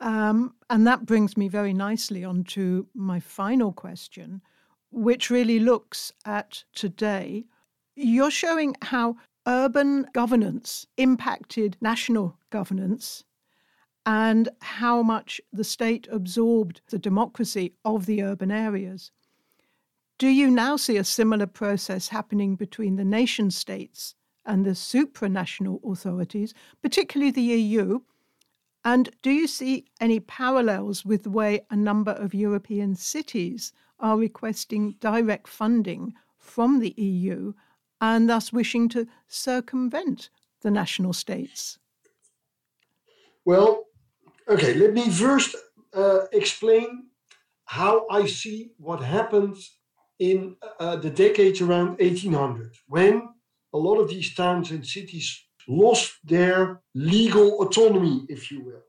Um, 0.00 0.54
and 0.68 0.86
that 0.86 1.06
brings 1.06 1.36
me 1.36 1.48
very 1.48 1.72
nicely 1.72 2.24
on 2.24 2.44
to 2.44 2.88
my 2.94 3.20
final 3.20 3.72
question, 3.72 4.42
which 4.90 5.30
really 5.30 5.60
looks 5.60 6.12
at 6.26 6.64
today. 6.74 7.44
You're 7.96 8.30
showing 8.30 8.76
how 8.82 9.16
urban 9.46 10.06
governance 10.12 10.86
impacted 10.96 11.76
national 11.80 12.38
governance 12.50 13.24
and 14.04 14.48
how 14.60 15.02
much 15.02 15.40
the 15.52 15.64
state 15.64 16.08
absorbed 16.10 16.80
the 16.90 16.98
democracy 16.98 17.72
of 17.84 18.06
the 18.06 18.22
urban 18.22 18.50
areas. 18.50 19.10
Do 20.18 20.28
you 20.28 20.50
now 20.50 20.76
see 20.76 20.96
a 20.96 21.04
similar 21.04 21.46
process 21.46 22.08
happening 22.08 22.56
between 22.56 22.96
the 22.96 23.04
nation 23.04 23.50
states 23.50 24.14
and 24.44 24.64
the 24.64 24.70
supranational 24.70 25.80
authorities, 25.90 26.52
particularly 26.82 27.30
the 27.30 27.42
EU? 27.42 28.00
And 28.84 29.10
do 29.22 29.30
you 29.30 29.46
see 29.46 29.86
any 30.00 30.18
parallels 30.18 31.04
with 31.04 31.22
the 31.22 31.30
way 31.30 31.60
a 31.70 31.76
number 31.76 32.12
of 32.12 32.34
European 32.34 32.96
cities 32.96 33.72
are 34.00 34.16
requesting 34.16 34.96
direct 35.00 35.46
funding 35.46 36.14
from 36.38 36.80
the 36.80 36.94
EU 36.96 37.52
and 38.02 38.28
thus 38.28 38.52
wishing 38.52 38.88
to 38.88 39.06
circumvent 39.28 40.28
the 40.62 40.70
national 40.70 41.12
states? 41.12 41.78
Well, 43.44 43.84
okay, 44.48 44.74
let 44.74 44.92
me 44.92 45.08
first 45.08 45.54
uh, 45.94 46.26
explain 46.32 47.06
how 47.64 48.06
I 48.10 48.26
see 48.26 48.72
what 48.76 49.00
happened 49.02 49.56
in 50.18 50.56
uh, 50.78 50.96
the 50.96 51.10
decades 51.10 51.60
around 51.60 51.98
1800 52.00 52.72
when 52.88 53.28
a 53.72 53.78
lot 53.78 53.98
of 53.98 54.08
these 54.08 54.34
towns 54.34 54.70
and 54.70 54.86
cities 54.86 55.44
lost 55.68 56.14
their 56.24 56.82
legal 56.94 57.62
autonomy, 57.62 58.26
if 58.28 58.50
you 58.50 58.64
will, 58.64 58.82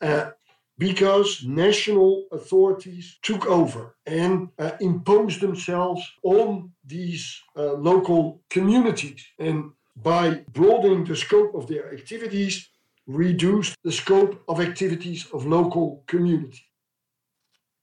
uh, 0.00 0.30
because 0.78 1.44
national 1.44 2.26
authorities 2.32 3.18
took 3.22 3.46
over 3.46 3.96
and 4.06 4.48
uh, 4.58 4.72
imposed 4.80 5.40
themselves 5.40 6.02
on 6.22 6.72
these 6.84 7.40
uh, 7.56 7.74
local 7.74 8.42
communities. 8.50 9.24
And 9.38 9.72
by 9.96 10.44
broadening 10.52 11.04
the 11.04 11.16
scope 11.16 11.54
of 11.54 11.68
their 11.68 11.92
activities, 11.92 12.68
reduced 13.06 13.76
the 13.84 13.92
scope 13.92 14.42
of 14.48 14.60
activities 14.60 15.26
of 15.32 15.46
local 15.46 16.04
community. 16.06 16.64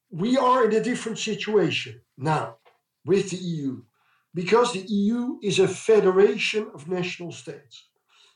We 0.10 0.38
are 0.38 0.66
in 0.66 0.76
a 0.76 0.84
different 0.84 1.20
situation 1.20 2.02
now 2.18 2.58
with 3.06 3.30
the 3.30 3.38
EU 3.38 3.84
because 4.34 4.74
the 4.74 4.86
EU 4.88 5.40
is 5.44 5.60
a 5.60 5.68
federation 5.68 6.72
of 6.74 6.88
national 6.88 7.32
states. 7.32 7.90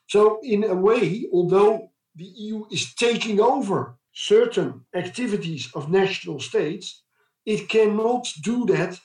So, 0.08 0.40
in 0.44 0.64
a 0.64 0.76
way, 0.76 1.26
although 1.32 1.92
the 2.16 2.26
EU 2.26 2.66
is 2.70 2.94
taking 2.94 3.40
over 3.40 3.98
certain 4.14 4.86
activities 4.94 5.72
of 5.74 5.90
national 5.90 6.40
states, 6.40 7.04
it 7.46 7.68
cannot 7.70 8.28
do 8.42 8.66
that 8.66 9.00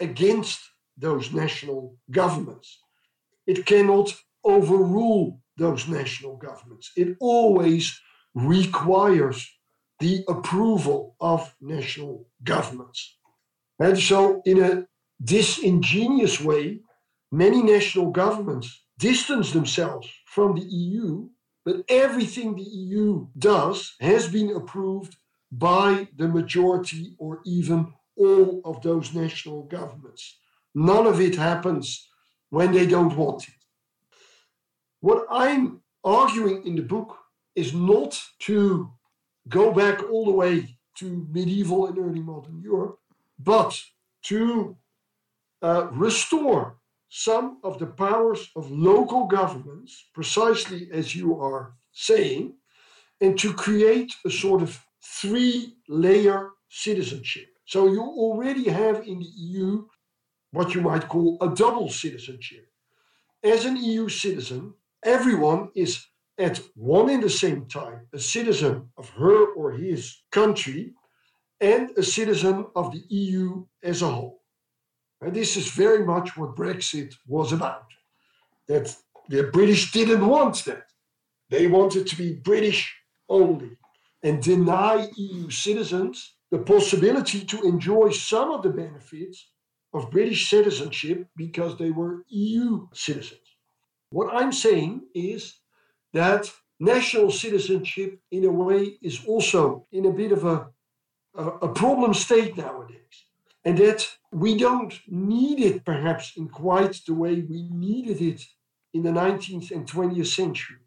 against 0.00 0.60
those 0.96 1.32
national 1.32 1.96
governments. 2.10 2.78
It 3.46 3.66
cannot 3.66 4.14
overrule 4.44 5.40
those 5.56 5.86
national 5.88 6.36
governments. 6.36 6.90
It 6.96 7.16
always 7.20 8.00
requires 8.34 9.48
the 10.00 10.24
approval 10.28 11.14
of 11.20 11.54
national 11.60 12.26
governments. 12.42 13.16
And 13.78 13.98
so, 13.98 14.42
in 14.44 14.62
a 14.62 14.86
disingenuous 15.22 16.40
way, 16.40 16.80
many 17.30 17.62
national 17.62 18.10
governments 18.10 18.84
distance 18.98 19.52
themselves 19.52 20.08
from 20.26 20.56
the 20.56 20.64
EU, 20.64 21.28
but 21.64 21.84
everything 21.88 22.54
the 22.54 22.62
EU 22.62 23.26
does 23.38 23.94
has 24.00 24.28
been 24.28 24.54
approved 24.54 25.16
by 25.50 26.08
the 26.16 26.28
majority 26.28 27.14
or 27.18 27.40
even 27.44 27.92
all 28.16 28.60
of 28.64 28.82
those 28.82 29.14
national 29.14 29.62
governments. 29.64 30.38
None 30.74 31.06
of 31.06 31.20
it 31.20 31.36
happens 31.36 32.08
when 32.50 32.72
they 32.72 32.86
don't 32.86 33.16
want 33.16 33.48
it. 33.48 33.54
What 35.00 35.26
I'm 35.30 35.80
arguing 36.02 36.66
in 36.66 36.76
the 36.76 36.82
book 36.82 37.18
is 37.54 37.72
not 37.72 38.20
to 38.40 38.90
go 39.48 39.72
back 39.72 40.02
all 40.10 40.24
the 40.24 40.32
way 40.32 40.76
to 40.96 41.26
medieval 41.30 41.86
and 41.86 41.98
early 41.98 42.20
modern 42.20 42.60
Europe, 42.60 42.98
but 43.38 43.80
to 44.24 44.76
uh, 45.62 45.88
restore 45.92 46.78
some 47.16 47.58
of 47.62 47.78
the 47.78 47.86
powers 47.86 48.50
of 48.56 48.72
local 48.72 49.26
governments, 49.26 50.08
precisely 50.12 50.88
as 50.92 51.14
you 51.14 51.40
are 51.40 51.76
saying, 51.92 52.52
and 53.20 53.38
to 53.38 53.54
create 53.54 54.12
a 54.26 54.30
sort 54.30 54.60
of 54.60 54.84
three 55.00 55.76
layer 55.88 56.50
citizenship. 56.68 57.46
So 57.66 57.86
you 57.86 58.02
already 58.02 58.68
have 58.68 59.06
in 59.06 59.20
the 59.20 59.32
EU 59.48 59.86
what 60.50 60.74
you 60.74 60.80
might 60.80 61.08
call 61.08 61.38
a 61.40 61.54
double 61.54 61.88
citizenship. 61.88 62.66
As 63.44 63.64
an 63.64 63.76
EU 63.76 64.08
citizen, 64.08 64.74
everyone 65.04 65.68
is 65.76 66.04
at 66.36 66.60
one 66.74 67.10
and 67.10 67.22
the 67.22 67.30
same 67.30 67.66
time 67.66 68.08
a 68.12 68.18
citizen 68.18 68.88
of 68.96 69.08
her 69.10 69.52
or 69.54 69.70
his 69.70 70.24
country 70.32 70.94
and 71.60 71.96
a 71.96 72.02
citizen 72.02 72.66
of 72.74 72.90
the 72.90 73.04
EU 73.08 73.64
as 73.84 74.02
a 74.02 74.08
whole. 74.08 74.43
And 75.24 75.34
this 75.34 75.56
is 75.56 75.68
very 75.70 76.04
much 76.04 76.36
what 76.36 76.54
Brexit 76.54 77.14
was 77.26 77.50
about. 77.54 77.86
That 78.68 78.94
the 79.30 79.44
British 79.44 79.90
didn't 79.90 80.26
want 80.26 80.62
that. 80.66 80.84
They 81.48 81.66
wanted 81.66 82.06
to 82.08 82.16
be 82.16 82.34
British 82.34 82.94
only 83.30 83.70
and 84.22 84.42
deny 84.42 85.08
EU 85.16 85.48
citizens 85.48 86.34
the 86.50 86.58
possibility 86.58 87.40
to 87.46 87.62
enjoy 87.62 88.10
some 88.10 88.50
of 88.50 88.62
the 88.62 88.68
benefits 88.68 89.48
of 89.94 90.10
British 90.10 90.50
citizenship 90.50 91.26
because 91.36 91.78
they 91.78 91.90
were 91.90 92.24
EU 92.28 92.86
citizens. 92.92 93.48
What 94.10 94.28
I'm 94.30 94.52
saying 94.52 95.06
is 95.14 95.54
that 96.12 96.52
national 96.78 97.30
citizenship, 97.30 98.20
in 98.30 98.44
a 98.44 98.50
way, 98.50 98.98
is 99.00 99.24
also 99.26 99.86
in 99.90 100.04
a 100.04 100.12
bit 100.12 100.32
of 100.32 100.44
a, 100.44 100.68
a, 101.34 101.44
a 101.68 101.68
problem 101.72 102.12
state 102.12 102.58
nowadays 102.58 103.24
and 103.64 103.78
that 103.78 104.06
we 104.32 104.56
don't 104.56 104.94
need 105.08 105.60
it 105.60 105.84
perhaps 105.84 106.32
in 106.36 106.48
quite 106.48 107.00
the 107.06 107.14
way 107.14 107.34
we 107.40 107.68
needed 107.70 108.20
it 108.20 108.42
in 108.92 109.02
the 109.02 109.10
19th 109.10 109.70
and 109.70 109.86
20th 109.86 110.26
century. 110.26 110.78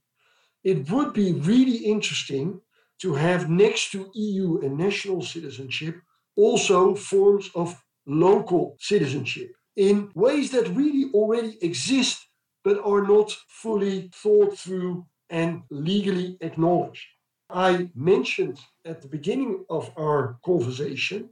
It 0.64 0.90
would 0.92 1.14
be 1.14 1.34
really 1.34 1.78
interesting 1.78 2.62
to 3.02 3.14
have 3.14 3.50
next 3.50 3.92
to 3.92 4.12
EU 4.14 4.60
and 4.62 4.78
national 4.78 5.22
citizenship 5.22 5.96
also 6.36 6.96
forms 6.96 7.50
of 7.56 7.84
local 8.06 8.78
citizenship 8.80 9.52
in 9.76 10.10
ways 10.16 10.52
that 10.52 10.68
really 10.70 11.12
already 11.14 11.58
exist 11.62 12.28
but 12.64 12.84
are 12.84 13.06
not 13.06 13.32
fully 13.48 14.10
thought 14.14 14.58
through 14.58 15.06
and 15.30 15.62
legally 15.70 16.38
acknowledged. 16.42 17.06
I 17.50 17.90
mentioned 17.96 18.60
at 18.86 19.02
the 19.02 19.08
beginning 19.08 19.64
of 19.70 19.92
our 19.98 20.38
conversation 20.44 21.30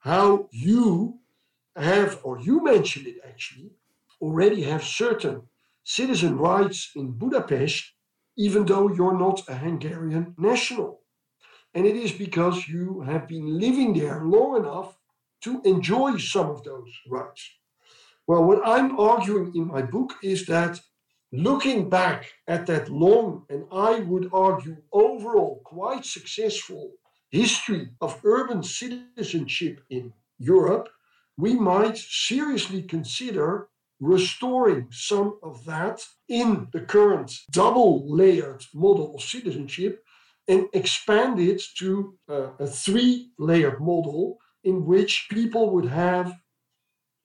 how 0.00 0.48
you 0.52 1.18
have, 1.76 2.20
or 2.22 2.40
you 2.40 2.62
mentioned 2.62 3.06
it 3.06 3.16
actually, 3.26 3.72
already 4.20 4.62
have 4.62 4.82
certain 4.82 5.42
citizen 5.84 6.36
rights 6.36 6.90
in 6.94 7.12
Budapest, 7.12 7.92
even 8.36 8.66
though 8.66 8.92
you're 8.92 9.18
not 9.18 9.48
a 9.48 9.54
Hungarian 9.54 10.34
national. 10.38 11.00
And 11.74 11.86
it 11.86 11.96
is 11.96 12.12
because 12.12 12.68
you 12.68 13.00
have 13.02 13.28
been 13.28 13.58
living 13.58 13.94
there 13.94 14.24
long 14.24 14.56
enough 14.56 14.98
to 15.42 15.60
enjoy 15.64 16.16
some 16.18 16.50
of 16.50 16.64
those 16.64 16.92
rights. 17.08 17.50
Well, 18.26 18.44
what 18.44 18.60
I'm 18.66 18.98
arguing 18.98 19.52
in 19.54 19.68
my 19.68 19.82
book 19.82 20.14
is 20.22 20.46
that 20.46 20.80
looking 21.32 21.88
back 21.88 22.32
at 22.46 22.66
that 22.66 22.88
long 22.88 23.44
and 23.48 23.64
I 23.70 24.00
would 24.00 24.28
argue 24.32 24.76
overall 24.92 25.60
quite 25.64 26.04
successful 26.04 26.92
history 27.30 27.90
of 28.00 28.20
urban 28.24 28.62
citizenship 28.62 29.80
in 29.90 30.12
Europe, 30.38 30.88
we 31.36 31.54
might 31.54 31.96
seriously 31.96 32.82
consider 32.82 33.68
restoring 34.00 34.88
some 34.90 35.38
of 35.42 35.64
that 35.64 36.00
in 36.28 36.68
the 36.72 36.80
current 36.80 37.32
double 37.50 38.08
layered 38.08 38.64
model 38.74 39.14
of 39.14 39.22
citizenship 39.22 40.02
and 40.46 40.66
expand 40.72 41.38
it 41.38 41.60
to 41.76 42.16
uh, 42.28 42.48
a 42.58 42.66
three 42.66 43.30
layered 43.38 43.80
model 43.80 44.38
in 44.64 44.84
which 44.86 45.26
people 45.30 45.70
would 45.70 45.84
have 45.86 46.32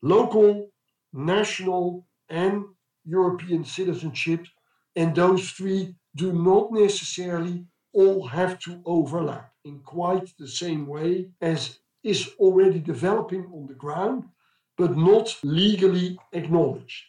local, 0.01 0.69
national, 1.13 2.05
and 2.29 2.65
European 3.05 3.63
citizenship. 3.63 4.45
And 4.95 5.15
those 5.15 5.51
three 5.51 5.95
do 6.15 6.33
not 6.33 6.71
necessarily 6.71 7.65
all 7.93 8.27
have 8.27 8.59
to 8.59 8.81
overlap 8.85 9.52
in 9.63 9.79
quite 9.79 10.33
the 10.37 10.47
same 10.47 10.85
way 10.87 11.29
as 11.41 11.79
is 12.03 12.31
already 12.37 12.79
developing 12.79 13.45
on 13.53 13.65
the 13.67 13.73
ground, 13.73 14.25
but 14.77 14.97
not 14.97 15.35
legally 15.43 16.17
acknowledged. 16.33 17.05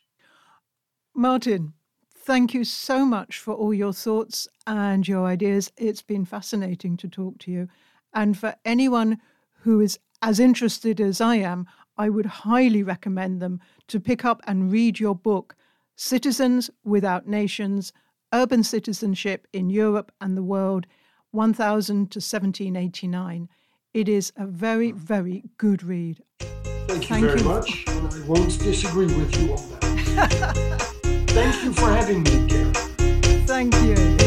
Maarten, 1.17 1.73
thank 2.17 2.55
you 2.55 2.65
so 2.65 3.05
much 3.05 3.39
for 3.39 3.55
all 3.55 3.75
your 3.75 3.93
thoughts 3.93 4.49
and 4.67 5.07
your 5.07 5.27
ideas. 5.27 5.73
It's 5.77 6.03
been 6.03 6.25
fascinating 6.25 6.97
to 6.99 7.09
talk 7.09 7.39
to 7.39 7.51
you. 7.51 7.69
And 8.13 8.39
for 8.39 8.55
anyone 8.65 9.19
who 9.63 9.81
is 9.81 9.99
as 10.23 10.39
interested 10.39 11.01
as 11.01 11.21
I 11.21 11.37
am, 11.37 11.67
I 11.97 12.09
would 12.09 12.27
highly 12.27 12.83
recommend 12.83 13.41
them 13.41 13.61
to 13.89 14.01
pick 14.01 14.25
up 14.25 14.41
and 14.47 14.71
read 14.71 14.99
your 14.99 15.15
book, 15.15 15.55
Citizens 15.97 16.71
Without 16.85 17.27
Nations 17.27 17.93
Urban 18.33 18.65
Citizenship 18.65 19.47
in 19.53 19.71
Europe 19.71 20.11
and 20.21 20.37
the 20.37 20.43
World, 20.43 20.87
1000 21.35 22.11
to 22.13 22.19
1789. 22.19 23.49
It 23.93 24.09
is 24.09 24.33
a 24.37 24.47
very, 24.47 24.93
mm. 24.93 24.97
very 24.97 25.45
good 25.59 25.83
read. 25.83 26.23
Thank, 26.39 27.05
Thank 27.05 27.23
you 27.23 27.29
very 27.29 27.41
you. 27.41 27.45
much, 27.45 27.85
and 27.89 28.13
I 28.13 28.21
won't 28.27 28.59
disagree 28.59 29.07
with 29.07 29.37
you 29.41 29.55
on 29.55 29.71
that. 29.71 30.93
Thank 31.29 31.65
you 31.65 31.73
for 31.73 31.87
having 31.91 32.23
me, 32.23 32.49
Thank 33.47 33.75
you. 33.83 34.24